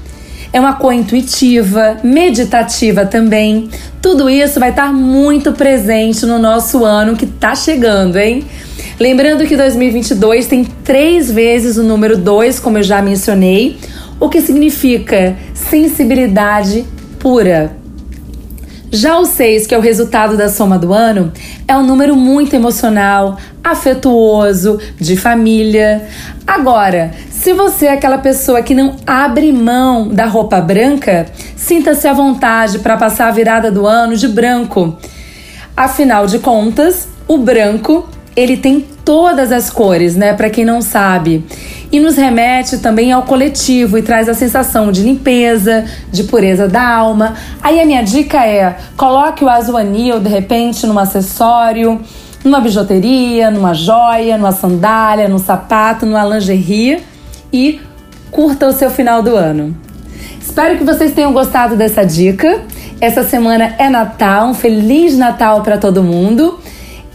É 0.53 0.61
uma 0.61 0.75
cor 0.75 0.93
intuitiva, 0.93 1.99
meditativa 2.03 3.05
também. 3.05 3.69
Tudo 4.01 4.31
isso 4.31 4.59
vai 4.59 4.71
estar 4.71 4.93
muito 4.93 5.53
presente 5.53 6.25
no 6.25 6.39
nosso 6.39 6.85
ano 6.85 7.17
que 7.17 7.25
está 7.25 7.55
chegando, 7.55 8.17
hein? 8.17 8.45
Lembrando 8.99 9.45
que 9.45 9.57
2022 9.57 10.47
tem 10.47 10.65
três 10.65 11.31
vezes 11.31 11.77
o 11.77 11.83
número 11.83 12.17
2, 12.17 12.59
como 12.61 12.79
eu 12.79 12.83
já 12.83 13.03
mencionei, 13.03 13.77
o 14.19 14.29
que 14.29 14.41
significa 14.41 15.37
sensibilidade 15.55 16.85
pura. 17.19 17.77
Já 18.91 19.19
o 19.19 19.27
6, 19.27 19.67
que 19.67 19.75
é 19.75 19.79
o 19.79 19.81
resultado 19.81 20.37
da 20.37 20.49
soma 20.49 20.79
do 20.79 20.93
ano, 20.93 21.33
é 21.67 21.77
um 21.77 21.85
número 21.85 22.17
muito 22.17 22.55
emocional, 22.55 23.37
afetuoso, 23.63 24.79
de 24.99 25.17
família. 25.17 26.07
Agora, 26.47 27.11
se 27.29 27.53
você 27.53 27.87
é 27.87 27.93
aquela 27.93 28.19
pessoa 28.19 28.63
que 28.63 28.75
não 28.75 28.97
abre 29.07 29.53
mão 29.53 30.09
da 30.09 30.27
roupa 30.27 30.61
branca, 30.61 31.27
sinta-se 31.57 32.07
à 32.07 32.13
vontade 32.13 32.79
para 32.79 32.97
passar 32.97 33.29
a 33.29 33.33
virada 33.33 33.71
do 33.71 33.87
ano 33.87 34.17
de 34.17 34.29
branco. 34.29 34.97
Afinal 35.77 36.27
de 36.27 36.39
contas, 36.39 37.09
o 37.27 37.39
branco 37.39 38.09
ele 38.37 38.57
tem 38.57 38.87
todas 39.05 39.51
as 39.51 39.69
cores, 39.69 40.15
né? 40.15 40.33
Para 40.33 40.49
quem 40.49 40.65
não 40.65 40.81
sabe 40.81 41.45
e 41.91 42.01
nos 42.01 42.17
remete 42.17 42.79
também 42.79 43.13
ao 43.13 43.23
coletivo 43.23 43.97
e 43.97 44.03
traz 44.03 44.29
a 44.29 44.35
sensação 44.35 44.91
de 44.91 45.03
limpeza, 45.03 45.85
de 46.11 46.25
pureza 46.25 46.69
da 46.69 46.87
alma. 46.87 47.35
Aí 47.63 47.81
a 47.81 47.87
minha 47.87 48.03
dica 48.03 48.45
é: 48.45 48.77
coloque 48.97 49.45
o 49.45 49.49
azul 49.49 49.77
anil 49.77 50.21
de 50.21 50.29
repente 50.29 50.87
num 50.87 50.99
acessório, 50.99 52.01
numa 52.45 52.61
bijuteria, 52.61 53.51
numa 53.51 53.75
joia, 53.75 54.37
numa 54.37 54.53
sandália, 54.53 55.29
num 55.29 55.39
sapato, 55.39 56.07
numa 56.07 56.25
lingerie 56.25 57.03
e 57.53 57.81
curta 58.31 58.67
o 58.67 58.73
seu 58.73 58.91
final 58.91 59.23
do 59.23 59.35
ano. 59.35 59.77
Espero 60.41 60.79
que 60.79 60.85
vocês 60.85 61.13
tenham 61.13 61.33
gostado 61.33 61.77
dessa 61.77 62.05
dica. 62.05 62.63
Essa 63.01 63.23
semana 63.23 63.75
é 63.79 63.89
Natal, 63.91 64.49
um 64.49 64.55
feliz 64.55 65.17
Natal 65.17 65.63
para 65.63 65.77
todo 65.77 66.03
mundo. 66.03 66.59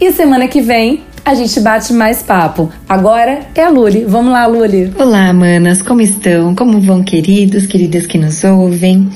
E 0.00 0.12
semana 0.12 0.46
que 0.48 0.60
vem 0.60 1.02
a 1.24 1.34
gente 1.34 1.60
bate 1.60 1.92
mais 1.92 2.22
papo. 2.22 2.70
Agora 2.88 3.46
é 3.54 3.62
a 3.62 3.70
Luli. 3.70 4.04
Vamos 4.04 4.32
lá, 4.32 4.46
Luli. 4.46 4.92
Olá, 4.98 5.32
manas, 5.32 5.80
como 5.80 6.00
estão? 6.00 6.54
Como 6.54 6.80
vão, 6.80 7.02
queridos, 7.02 7.66
queridas 7.66 8.06
que 8.06 8.18
nos 8.18 8.42
ouvem? 8.42 9.08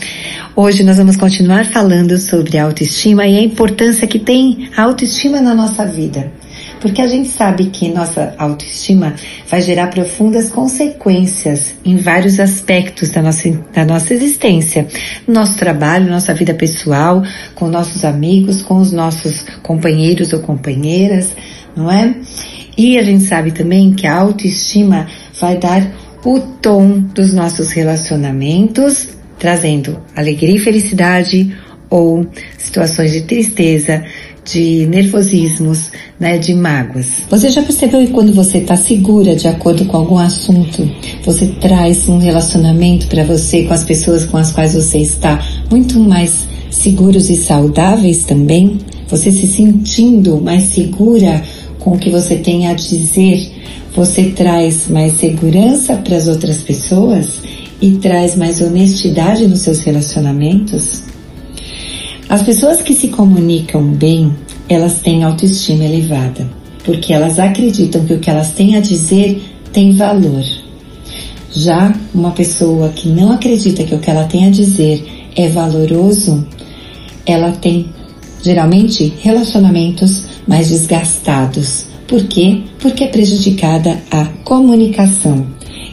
Hoje 0.55 0.85
nós 0.85 0.99
vamos 0.99 1.16
continuar 1.16 1.66
falando 1.66 2.16
sobre 2.19 2.59
autoestima 2.59 3.27
e 3.27 3.37
a 3.37 3.42
importância 3.42 4.07
que 4.07 4.19
tem 4.19 4.71
a 4.77 4.85
autoestima 4.85 5.40
na 5.40 5.55
nossa 5.55 5.85
vida. 5.85 6.33
Porque 6.81 7.03
a 7.03 7.07
gente 7.07 7.29
sabe 7.29 7.66
que 7.66 7.88
nossa 7.88 8.35
autoestima 8.38 9.14
vai 9.49 9.61
gerar 9.61 9.88
profundas 9.88 10.51
consequências 10.51 11.75
em 11.85 11.97
vários 11.97 12.38
aspectos 12.38 13.09
da 13.09 13.23
nossa, 13.23 13.51
da 13.75 13.85
nossa 13.85 14.14
existência. 14.14 14.87
Nosso 15.27 15.57
trabalho, 15.57 16.09
nossa 16.09 16.33
vida 16.33 16.55
pessoal, 16.55 17.23
com 17.55 17.66
nossos 17.66 18.05
amigos, 18.05 18.62
com 18.62 18.79
os 18.79 18.92
nossos 18.92 19.45
companheiros 19.62 20.33
ou 20.33 20.40
companheiras, 20.40 21.35
não 21.76 21.90
é? 21.90 22.16
E 22.76 22.98
a 22.98 23.02
gente 23.02 23.24
sabe 23.24 23.52
também 23.52 23.92
que 23.92 24.06
a 24.06 24.16
autoestima 24.16 25.06
vai 25.40 25.58
dar 25.58 25.86
o 26.24 26.40
tom 26.40 26.98
dos 27.14 27.32
nossos 27.32 27.70
relacionamentos, 27.72 29.08
trazendo 29.38 30.00
alegria 30.16 30.56
e 30.56 30.58
felicidade 30.58 31.54
ou 31.88 32.26
situações 32.58 33.12
de 33.12 33.22
tristeza, 33.22 34.02
de 34.44 34.86
nervosismos, 34.86 35.90
né, 36.18 36.38
de 36.38 36.54
mágoas. 36.54 37.22
Você 37.28 37.50
já 37.50 37.62
percebeu 37.62 38.00
que 38.06 38.12
quando 38.12 38.32
você 38.32 38.58
está 38.58 38.76
segura 38.76 39.34
de 39.34 39.48
acordo 39.48 39.84
com 39.86 39.96
algum 39.96 40.18
assunto, 40.18 40.88
você 41.24 41.46
traz 41.60 42.08
um 42.08 42.18
relacionamento 42.18 43.08
para 43.08 43.24
você 43.24 43.64
com 43.64 43.74
as 43.74 43.84
pessoas 43.84 44.24
com 44.24 44.36
as 44.36 44.52
quais 44.52 44.74
você 44.74 44.98
está 44.98 45.42
muito 45.70 45.98
mais 45.98 46.46
seguros 46.70 47.28
e 47.28 47.36
saudáveis 47.36 48.24
também? 48.24 48.78
Você 49.08 49.30
se 49.30 49.46
sentindo 49.46 50.40
mais 50.40 50.64
segura 50.64 51.42
com 51.87 51.92
o 51.92 51.99
que 51.99 52.11
você 52.11 52.35
tem 52.35 52.66
a 52.66 52.75
dizer, 52.75 53.49
você 53.94 54.31
traz 54.31 54.88
mais 54.88 55.12
segurança 55.12 55.94
para 55.94 56.16
as 56.16 56.27
outras 56.27 56.57
pessoas 56.57 57.40
e 57.81 57.92
traz 57.92 58.35
mais 58.35 58.61
honestidade 58.61 59.46
nos 59.46 59.61
seus 59.61 59.79
relacionamentos? 59.79 61.05
As 62.29 62.42
pessoas 62.42 62.83
que 62.83 62.92
se 62.92 63.07
comunicam 63.07 63.85
bem, 63.85 64.35
elas 64.68 64.99
têm 64.99 65.22
autoestima 65.22 65.85
elevada, 65.85 66.51
porque 66.85 67.12
elas 67.12 67.38
acreditam 67.38 68.05
que 68.05 68.14
o 68.14 68.18
que 68.18 68.31
elas 68.31 68.51
têm 68.51 68.75
a 68.75 68.81
dizer 68.81 69.40
tem 69.72 69.94
valor. 69.94 70.42
Já 71.53 71.94
uma 72.12 72.33
pessoa 72.33 72.88
que 72.88 73.09
não 73.09 73.31
acredita 73.31 73.85
que 73.85 73.94
o 73.94 74.01
que 74.01 74.11
ela 74.11 74.25
tem 74.25 74.44
a 74.44 74.51
dizer 74.51 75.07
é 75.37 75.49
valoroso, 75.49 76.44
ela 77.25 77.53
tem 77.53 77.87
geralmente 78.42 79.14
relacionamentos 79.20 80.36
mais 80.46 80.68
desgastados. 80.68 81.87
Por 82.06 82.24
quê? 82.24 82.62
Porque 82.78 83.04
é 83.04 83.09
prejudicada 83.09 84.00
a 84.11 84.24
comunicação. 84.44 85.46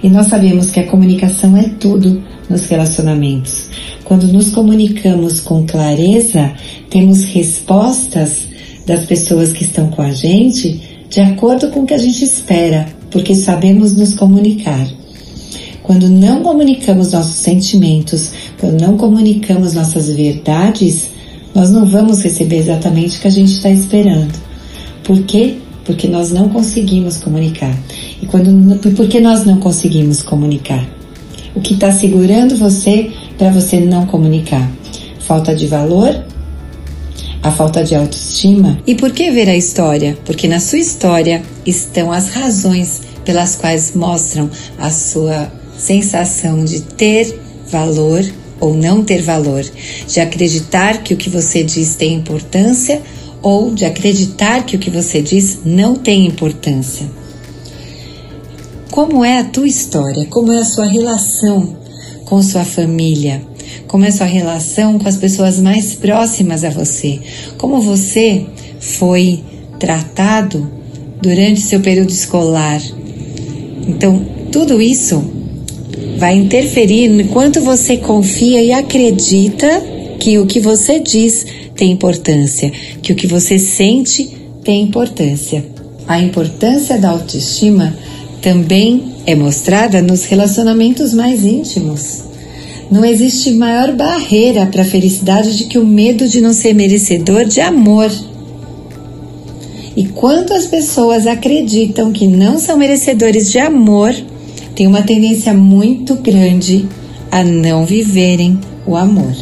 E 0.04 0.10
nós 0.10 0.28
sabemos 0.28 0.70
que 0.70 0.80
a 0.80 0.88
comunicação 0.88 1.58
é 1.58 1.64
tudo 1.80 2.22
nos 2.50 2.66
relacionamentos. 2.66 3.70
Quando 4.04 4.28
nos 4.28 4.50
comunicamos 4.52 5.40
com 5.40 5.66
clareza, 5.66 6.54
temos 6.90 7.24
respostas 7.24 8.48
das 8.86 9.06
pessoas 9.06 9.52
que 9.54 9.64
estão 9.64 9.90
com 9.90 10.02
a 10.02 10.12
gente 10.12 10.82
de 11.10 11.22
acordo 11.22 11.70
com 11.70 11.82
o 11.82 11.86
que 11.86 11.94
a 11.94 11.98
gente 11.98 12.24
espera, 12.24 12.88
porque 13.12 13.36
sabemos 13.36 13.96
nos 13.96 14.16
comunicar. 14.16 14.88
Quando 15.84 16.10
não 16.10 16.42
comunicamos 16.42 17.12
nossos 17.12 17.36
sentimentos, 17.36 18.32
quando 18.60 18.82
não 18.82 18.98
comunicamos 18.98 19.74
nossas 19.74 20.08
verdades, 20.08 21.10
nós 21.54 21.70
não 21.70 21.86
vamos 21.86 22.22
receber 22.22 22.58
exatamente 22.58 23.18
o 23.18 23.22
que 23.22 23.28
a 23.28 23.32
gente 23.32 23.54
está 23.54 23.70
esperando. 23.70 24.34
Por 25.04 25.22
quê? 25.24 25.58
Porque 25.86 26.08
nós 26.08 26.32
não 26.32 26.50
conseguimos 26.50 27.18
comunicar. 27.18 27.76
E 28.22 28.26
quando, 28.26 28.78
por 28.96 29.08
que 29.08 29.20
nós 29.20 29.46
não 29.46 29.60
conseguimos 29.60 30.24
comunicar? 30.24 30.88
O 31.56 31.62
que 31.62 31.74
está 31.74 31.92
segurando 31.92 32.56
você 32.56 33.12
para 33.38 33.52
você 33.52 33.80
não 33.80 34.06
comunicar? 34.06 34.72
Falta 35.20 35.54
de 35.54 35.68
valor? 35.68 36.24
A 37.44 37.52
falta 37.52 37.84
de 37.84 37.94
autoestima? 37.94 38.80
E 38.88 38.96
por 38.96 39.12
que 39.12 39.30
ver 39.30 39.50
a 39.50 39.56
história? 39.56 40.18
Porque 40.26 40.48
na 40.48 40.60
sua 40.60 40.80
história 40.80 41.44
estão 41.66 42.12
as 42.12 42.30
razões 42.30 43.02
pelas 43.26 43.56
quais 43.56 43.94
mostram 43.94 44.50
a 44.78 44.90
sua 44.90 45.52
sensação 45.78 46.64
de 46.64 46.82
ter 46.82 47.40
valor 47.70 48.24
ou 48.64 48.74
não 48.74 49.04
ter 49.04 49.22
valor, 49.22 49.62
de 50.08 50.22
acreditar 50.22 51.04
que 51.04 51.14
o 51.14 51.18
que 51.18 51.30
você 51.30 51.66
diz 51.66 51.96
tem 51.96 52.14
importância 52.14 53.02
ou 53.42 53.74
de 53.74 53.84
acreditar 53.84 54.66
que 54.66 54.78
o 54.78 54.80
que 54.80 54.90
você 54.90 55.22
diz 55.22 55.60
não 55.66 55.96
tem 55.96 56.26
importância. 56.26 57.06
Como 58.90 59.22
é 59.26 59.40
a 59.40 59.44
tua 59.44 59.68
história? 59.68 60.26
Como 60.28 60.50
é 60.54 60.60
a 60.60 60.66
sua 60.66 60.86
relação 60.86 61.76
com 62.24 62.42
sua 62.42 62.64
família? 62.64 63.44
Como 63.86 64.06
é 64.06 64.08
a 64.08 64.14
sua 64.14 64.28
relação 64.28 64.98
com 64.98 65.10
as 65.10 65.18
pessoas 65.18 65.60
mais 65.60 65.94
próximas 65.94 66.64
a 66.64 66.70
você? 66.70 67.20
Como 67.58 67.82
você 67.82 68.46
foi 68.80 69.44
tratado 69.78 70.72
durante 71.22 71.60
seu 71.60 71.82
período 71.82 72.12
escolar? 72.12 72.82
Então, 73.86 74.26
tudo 74.54 74.82
isso 74.82 75.43
vai 76.24 76.38
interferir 76.38 77.10
no 77.10 77.26
quanto 77.26 77.60
você 77.60 77.98
confia 77.98 78.64
e 78.64 78.72
acredita 78.72 79.68
que 80.18 80.40
o 80.40 80.46
que 80.46 80.58
você 80.58 80.98
diz 80.98 81.46
tem 81.76 81.92
importância, 81.92 82.72
que 83.02 83.12
o 83.12 83.16
que 83.16 83.28
você 83.28 83.60
sente 83.60 84.34
tem 84.64 84.84
importância. 84.84 85.66
A 86.08 86.22
importância 86.22 86.98
da 86.98 87.10
autoestima 87.10 87.94
também 88.42 89.16
é 89.26 89.36
mostrada 89.36 90.02
nos 90.02 90.24
relacionamentos 90.24 91.14
mais 91.14 91.44
íntimos. 91.44 92.24
Não 92.90 93.04
existe 93.04 93.52
maior 93.52 93.94
barreira 93.94 94.66
para 94.66 94.84
a 94.84 94.86
felicidade 94.86 95.62
do 95.62 95.68
que 95.68 95.78
o 95.78 95.86
medo 95.86 96.26
de 96.26 96.40
não 96.40 96.54
ser 96.54 96.74
merecedor 96.74 97.44
de 97.44 97.60
amor. 97.60 98.10
E 99.94 100.06
quando 100.06 100.54
as 100.54 100.68
pessoas 100.68 101.28
acreditam 101.28 102.14
que 102.14 102.28
não 102.28 102.58
são 102.58 102.78
merecedores 102.78 103.52
de 103.52 103.60
amor, 103.60 104.16
tem 104.76 104.88
uma 104.88 105.04
tendência 105.04 105.54
muito 105.54 106.16
grande 106.16 106.88
a 107.32 107.44
não 107.44 107.86
viverem 107.86 108.60
o 108.86 108.96
amor. 108.96 109.34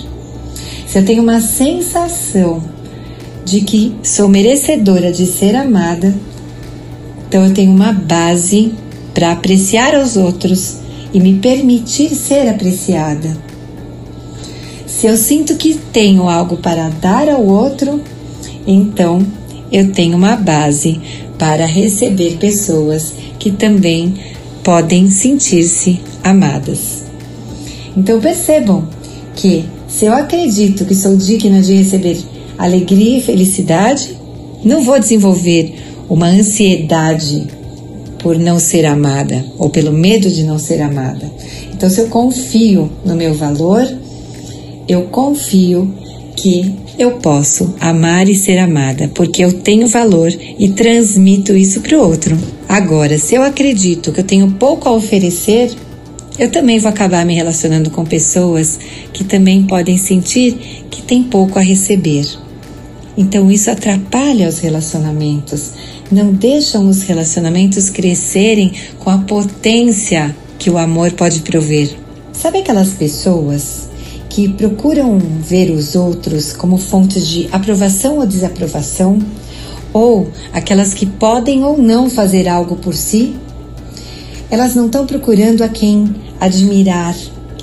Se 0.88 1.00
eu 1.00 1.06
tenho 1.06 1.24
uma 1.24 1.40
sensação 1.40 2.62
de 3.46 3.62
que 3.62 3.96
sou 4.04 4.28
merecedora 4.28 5.12
de 5.12 5.26
ser 5.26 5.56
amada, 5.56 6.14
então 7.28 7.46
eu 7.46 7.54
tenho 7.54 7.72
uma 7.72 7.94
base 7.94 8.74
para 9.14 9.32
apreciar 9.32 9.96
os 9.96 10.18
outros 10.18 10.78
e 11.14 11.20
me 11.20 11.36
permitir 11.36 12.14
ser 12.16 12.50
apreciada. 12.50 13.38
Se 14.86 15.08
eu 15.08 15.18
sinto 15.18 15.56
que 15.56 15.74
tenho 15.74 16.30
algo 16.30 16.58
para 16.58 16.90
dar 16.90 17.28
ao 17.28 17.46
outro, 17.46 18.02
então 18.68 19.26
eu 19.72 19.92
tenho 19.92 20.16
uma 20.16 20.36
base 20.36 21.00
para 21.38 21.66
receber 21.66 22.38
pessoas 22.38 23.14
que 23.40 23.50
também 23.50 24.14
podem 24.64 25.10
sentir-se 25.10 26.00
amadas. 26.24 27.04
Então 27.96 28.20
percebam 28.20 28.88
que 29.36 29.66
se 29.88 30.06
eu 30.06 30.14
acredito 30.14 30.86
que 30.86 30.96
sou 30.96 31.16
digna 31.16 31.62
de 31.62 31.74
receber 31.74 32.18
alegria 32.58 33.18
e 33.18 33.22
felicidade, 33.22 34.18
não 34.64 34.84
vou 34.84 35.00
desenvolver 35.00 35.76
uma 36.08 36.28
ansiedade 36.28 37.48
por 38.20 38.38
não 38.38 38.60
ser 38.60 38.86
amada 38.86 39.44
ou 39.58 39.70
pelo 39.70 39.92
medo 39.92 40.30
de 40.30 40.44
não 40.44 40.60
ser 40.60 40.82
amada. 40.82 41.32
Então, 41.74 41.90
se 41.90 42.00
eu 42.00 42.08
confio 42.08 42.92
no 43.04 43.16
meu 43.16 43.34
valor, 43.34 43.82
eu 44.88 45.04
confio 45.04 45.92
que 46.36 46.76
eu 46.98 47.14
posso 47.14 47.74
amar 47.80 48.30
e 48.30 48.36
ser 48.36 48.60
amada, 48.60 49.10
porque 49.14 49.44
eu 49.44 49.54
tenho 49.54 49.88
valor 49.88 50.32
e 50.60 50.70
transmito 50.70 51.56
isso 51.56 51.82
para 51.82 51.98
o 51.98 52.08
outro. 52.08 52.38
Agora, 52.72 53.18
se 53.18 53.36
eu 53.36 53.44
acredito 53.44 54.14
que 54.14 54.22
eu 54.22 54.24
tenho 54.24 54.50
pouco 54.52 54.88
a 54.88 54.94
oferecer, 54.94 55.76
eu 56.40 56.50
também 56.50 56.80
vou 56.80 56.88
acabar 56.88 57.26
me 57.26 57.36
relacionando 57.36 57.92
com 57.92 58.06
pessoas 58.06 58.80
que 59.12 59.26
também 59.26 59.64
podem 59.64 59.98
sentir 59.98 60.86
que 60.90 61.02
tem 61.02 61.22
pouco 61.22 61.60
a 61.60 61.62
receber. 61.62 62.26
Então 63.18 63.52
isso 63.52 63.70
atrapalha 63.70 64.48
os 64.48 64.60
relacionamentos, 64.60 65.72
não 66.10 66.32
deixam 66.32 66.88
os 66.88 67.02
relacionamentos 67.02 67.90
crescerem 67.90 68.72
com 69.00 69.10
a 69.10 69.18
potência 69.18 70.34
que 70.58 70.70
o 70.70 70.78
amor 70.78 71.12
pode 71.12 71.42
prover. 71.42 71.90
Sabe 72.32 72.60
aquelas 72.60 72.92
pessoas 72.92 73.90
que 74.30 74.48
procuram 74.48 75.20
ver 75.20 75.72
os 75.72 75.94
outros 75.94 76.54
como 76.54 76.78
fontes 76.78 77.28
de 77.28 77.50
aprovação 77.52 78.20
ou 78.20 78.26
desaprovação, 78.26 79.20
ou 79.94 80.30
aquelas 80.54 80.94
que 80.94 81.06
podem 81.06 81.64
ou 81.64 81.78
não 81.78 82.10
fazer 82.10 82.48
algo 82.48 82.76
por 82.76 82.94
si, 82.94 83.36
elas 84.50 84.76
não 84.76 84.88
estão 84.88 85.06
procurando 85.06 85.64
a 85.64 85.70
quem 85.70 86.14
admirar 86.40 87.16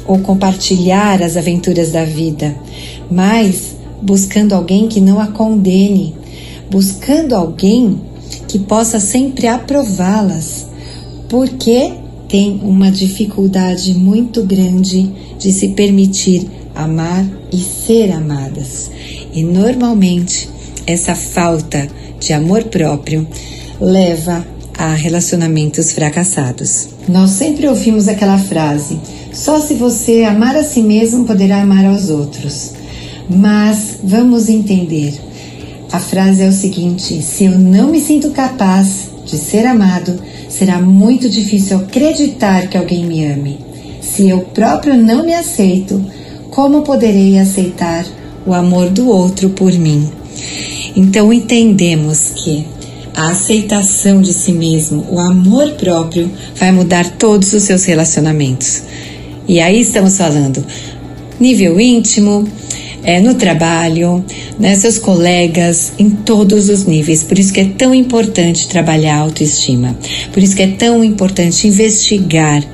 ou 0.07 0.19
compartilhar 0.21 1.23
as 1.23 1.37
aventuras 1.37 1.93
da 1.93 2.05
vida, 2.05 2.57
mas 3.11 3.77
buscando 4.01 4.55
alguém 4.55 4.89
que 4.89 5.01
não 5.01 5.21
a 5.21 5.27
condene, 5.27 6.15
buscando 6.71 7.35
alguém 7.35 8.01
que 8.47 8.59
possa 8.59 8.99
sempre 8.99 9.47
aprová-las, 9.47 10.67
porque 11.29 11.93
tem 12.29 12.61
uma 12.63 12.91
dificuldade 12.91 13.95
muito 13.95 14.43
grande 14.43 15.11
de 15.39 15.53
se 15.53 15.69
permitir 15.69 16.49
amar 16.75 17.27
e 17.53 17.59
ser 17.59 18.13
amadas. 18.13 18.91
E 19.33 19.43
normalmente 19.43 20.49
essa 20.89 21.15
falta 21.15 21.87
de 22.19 22.33
amor 22.33 22.65
próprio 22.65 23.29
leva 23.79 24.43
a 24.77 24.95
relacionamentos 24.95 25.93
fracassados. 25.93 26.89
Nós 27.07 27.33
sempre 27.33 27.69
ouvimos 27.69 28.09
aquela 28.09 28.39
frase: 28.39 28.99
só 29.31 29.61
se 29.61 29.75
você 29.75 30.25
amar 30.25 30.57
a 30.57 30.65
si 30.65 30.81
mesmo 30.81 31.27
poderá 31.27 31.61
amar 31.61 31.85
aos 31.85 32.09
outros. 32.09 32.73
Mas 33.29 33.99
vamos 34.03 34.49
entender. 34.49 35.21
A 35.93 36.01
frase 36.01 36.43
é 36.43 36.49
o 36.49 36.53
seguinte: 36.53 37.21
se 37.21 37.45
eu 37.45 37.59
não 37.59 37.91
me 37.91 38.01
sinto 38.01 38.31
capaz 38.31 39.11
de 39.27 39.37
ser 39.37 39.67
amado, 39.67 40.19
será 40.49 40.81
muito 40.81 41.29
difícil 41.29 41.77
acreditar 41.77 42.67
que 42.67 42.79
alguém 42.79 43.05
me 43.05 43.27
ame. 43.27 43.59
Se 44.01 44.27
eu 44.27 44.41
próprio 44.41 44.97
não 44.97 45.23
me 45.23 45.35
aceito, 45.35 46.03
como 46.51 46.81
poderei 46.81 47.39
aceitar 47.39 48.07
o 48.47 48.55
amor 48.55 48.89
do 48.89 49.07
outro 49.09 49.51
por 49.51 49.73
mim? 49.75 50.11
Então 50.99 51.33
entendemos 51.33 52.33
que 52.35 52.67
a 53.15 53.29
aceitação 53.29 54.21
de 54.21 54.33
si 54.33 54.51
mesmo, 54.51 55.07
o 55.09 55.21
amor 55.21 55.71
próprio, 55.75 56.29
vai 56.57 56.73
mudar 56.73 57.09
todos 57.17 57.53
os 57.53 57.63
seus 57.63 57.85
relacionamentos. 57.85 58.83
E 59.47 59.61
aí 59.61 59.81
estamos 59.81 60.19
falando 60.19 60.67
nível 61.39 61.81
íntimo, 61.81 62.49
é, 63.05 63.21
no 63.21 63.37
trabalho, 63.37 64.25
né, 64.59 64.75
seus 64.75 64.99
colegas, 64.99 65.93
em 66.01 66.11
todos 66.11 66.69
os 66.69 66.85
níveis. 66.85 67.23
Por 67.23 67.39
isso 67.39 67.53
que 67.53 67.61
é 67.61 67.67
tão 67.67 67.95
importante 67.95 68.67
trabalhar 68.67 69.19
a 69.19 69.21
autoestima. 69.21 69.97
Por 70.33 70.43
isso 70.43 70.57
que 70.57 70.63
é 70.63 70.73
tão 70.73 71.05
importante 71.05 71.69
investigar 71.69 72.65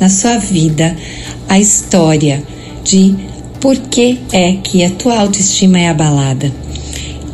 na 0.00 0.08
sua 0.08 0.36
vida 0.36 0.96
a 1.48 1.60
história 1.60 2.42
de 2.82 3.14
por 3.60 3.76
que 3.76 4.18
é 4.32 4.54
que 4.54 4.82
a 4.82 4.90
tua 4.90 5.20
autoestima 5.20 5.78
é 5.78 5.88
abalada. 5.88 6.52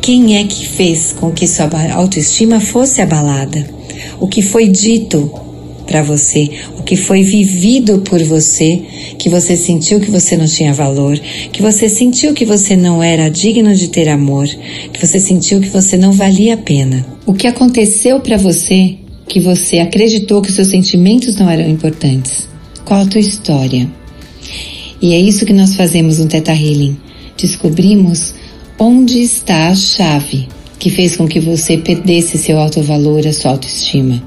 Quem 0.05 0.37
é 0.37 0.43
que 0.43 0.67
fez 0.67 1.13
com 1.19 1.31
que 1.31 1.47
sua 1.47 1.67
autoestima 1.91 2.59
fosse 2.59 3.01
abalada? 3.01 3.67
O 4.19 4.27
que 4.27 4.39
foi 4.39 4.67
dito 4.67 5.31
para 5.87 6.03
você, 6.03 6.47
o 6.77 6.83
que 6.83 6.95
foi 6.95 7.23
vivido 7.23 7.97
por 8.01 8.21
você, 8.21 8.83
que 9.17 9.29
você 9.29 9.57
sentiu 9.57 9.99
que 9.99 10.11
você 10.11 10.37
não 10.37 10.45
tinha 10.45 10.71
valor, 10.71 11.17
que 11.51 11.59
você 11.59 11.89
sentiu 11.89 12.35
que 12.35 12.45
você 12.45 12.75
não 12.75 13.01
era 13.01 13.29
digno 13.29 13.73
de 13.73 13.87
ter 13.87 14.07
amor, 14.07 14.47
que 14.93 15.03
você 15.03 15.19
sentiu 15.19 15.59
que 15.59 15.69
você 15.69 15.97
não 15.97 16.11
valia 16.11 16.53
a 16.53 16.57
pena. 16.57 17.03
O 17.25 17.33
que 17.33 17.47
aconteceu 17.47 18.19
para 18.19 18.37
você 18.37 18.97
que 19.27 19.39
você 19.39 19.79
acreditou 19.79 20.39
que 20.39 20.51
seus 20.51 20.67
sentimentos 20.67 21.35
não 21.35 21.49
eram 21.49 21.67
importantes? 21.67 22.47
Qual 22.85 23.01
a 23.01 23.07
tua 23.07 23.21
história? 23.21 23.89
E 25.01 25.15
é 25.15 25.19
isso 25.19 25.47
que 25.47 25.53
nós 25.53 25.75
fazemos 25.75 26.19
no 26.19 26.27
Teta 26.27 26.53
Healing. 26.53 26.95
Descobrimos 27.35 28.44
Onde 28.77 29.21
está 29.21 29.69
a 29.69 29.75
chave 29.75 30.49
que 30.77 30.89
fez 30.89 31.15
com 31.15 31.25
que 31.25 31.39
você 31.39 31.77
perdesse 31.77 32.37
seu 32.37 32.59
alto 32.59 32.81
valor, 32.81 33.25
a 33.25 33.31
sua 33.31 33.51
autoestima? 33.51 34.21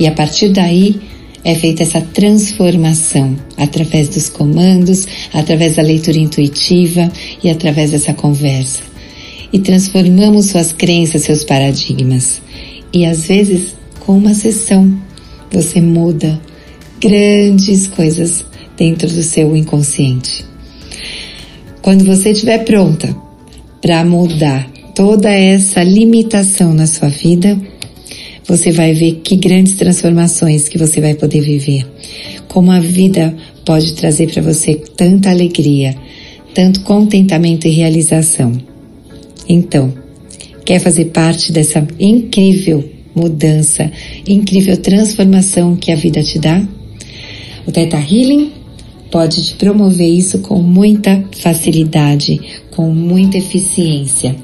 E 0.00 0.06
a 0.06 0.12
partir 0.12 0.48
daí 0.48 0.98
é 1.44 1.54
feita 1.54 1.82
essa 1.82 2.00
transformação 2.00 3.36
através 3.54 4.08
dos 4.08 4.30
comandos, 4.30 5.06
através 5.34 5.76
da 5.76 5.82
leitura 5.82 6.16
intuitiva 6.16 7.12
e 7.44 7.50
através 7.50 7.90
dessa 7.90 8.14
conversa. 8.14 8.80
E 9.52 9.58
transformamos 9.58 10.46
suas 10.46 10.72
crenças, 10.72 11.24
seus 11.24 11.44
paradigmas. 11.44 12.40
E 12.94 13.04
às 13.04 13.26
vezes, 13.26 13.74
com 14.00 14.16
uma 14.16 14.32
sessão, 14.32 14.90
você 15.50 15.82
muda 15.82 16.40
grandes 16.98 17.88
coisas 17.88 18.42
dentro 18.74 19.06
do 19.06 19.22
seu 19.22 19.54
inconsciente. 19.54 20.46
Quando 21.82 22.06
você 22.06 22.30
estiver 22.30 22.64
pronta 22.64 23.14
para 23.82 24.04
mudar 24.04 24.70
toda 24.94 25.28
essa 25.28 25.82
limitação 25.82 26.72
na 26.72 26.86
sua 26.86 27.08
vida, 27.08 27.60
você 28.46 28.70
vai 28.70 28.94
ver 28.94 29.20
que 29.24 29.36
grandes 29.36 29.74
transformações 29.74 30.68
que 30.68 30.78
você 30.78 31.00
vai 31.00 31.14
poder 31.14 31.40
viver. 31.40 31.84
Como 32.48 32.70
a 32.70 32.78
vida 32.78 33.34
pode 33.64 33.94
trazer 33.94 34.32
para 34.32 34.42
você 34.42 34.74
tanta 34.74 35.30
alegria, 35.30 35.96
tanto 36.54 36.80
contentamento 36.82 37.66
e 37.66 37.70
realização. 37.70 38.52
Então, 39.48 39.92
quer 40.64 40.78
fazer 40.78 41.06
parte 41.06 41.52
dessa 41.52 41.86
incrível 41.98 42.88
mudança, 43.14 43.90
incrível 44.26 44.76
transformação 44.76 45.76
que 45.76 45.90
a 45.90 45.96
vida 45.96 46.22
te 46.22 46.38
dá? 46.38 46.62
O 47.66 47.72
Teta 47.72 47.96
Healing 47.96 48.52
pode 49.10 49.44
te 49.44 49.54
promover 49.54 50.08
isso 50.08 50.38
com 50.38 50.60
muita 50.60 51.22
facilidade, 51.38 52.40
com 52.72 52.92
muita 52.92 53.38
eficiência. 53.38 54.34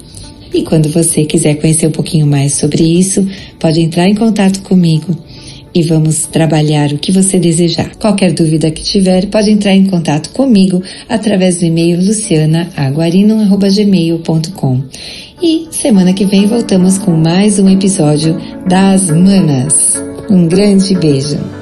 E 0.53 0.63
quando 0.63 0.87
você 0.89 1.25
quiser 1.25 1.55
conhecer 1.55 1.87
um 1.87 1.91
pouquinho 1.91 2.25
mais 2.25 2.53
sobre 2.53 2.83
isso, 2.83 3.27
pode 3.59 3.81
entrar 3.81 4.07
em 4.07 4.15
contato 4.15 4.61
comigo 4.61 5.13
e 5.73 5.81
vamos 5.83 6.25
trabalhar 6.25 6.91
o 6.91 6.97
que 6.97 7.11
você 7.11 7.37
desejar. 7.39 7.95
Qualquer 7.95 8.33
dúvida 8.33 8.69
que 8.71 8.83
tiver, 8.83 9.27
pode 9.27 9.51
entrar 9.51 9.75
em 9.75 9.85
contato 9.85 10.31
comigo 10.31 10.81
através 11.07 11.59
do 11.59 11.65
e-mail 11.65 11.99
lucianaaguarino.gmail.com 11.99 14.81
E 15.41 15.67
semana 15.71 16.11
que 16.13 16.25
vem 16.25 16.47
voltamos 16.47 16.97
com 16.97 17.11
mais 17.11 17.59
um 17.59 17.69
episódio 17.69 18.35
das 18.67 19.09
Manas. 19.09 20.03
Um 20.29 20.45
grande 20.47 20.93
beijo! 20.95 21.58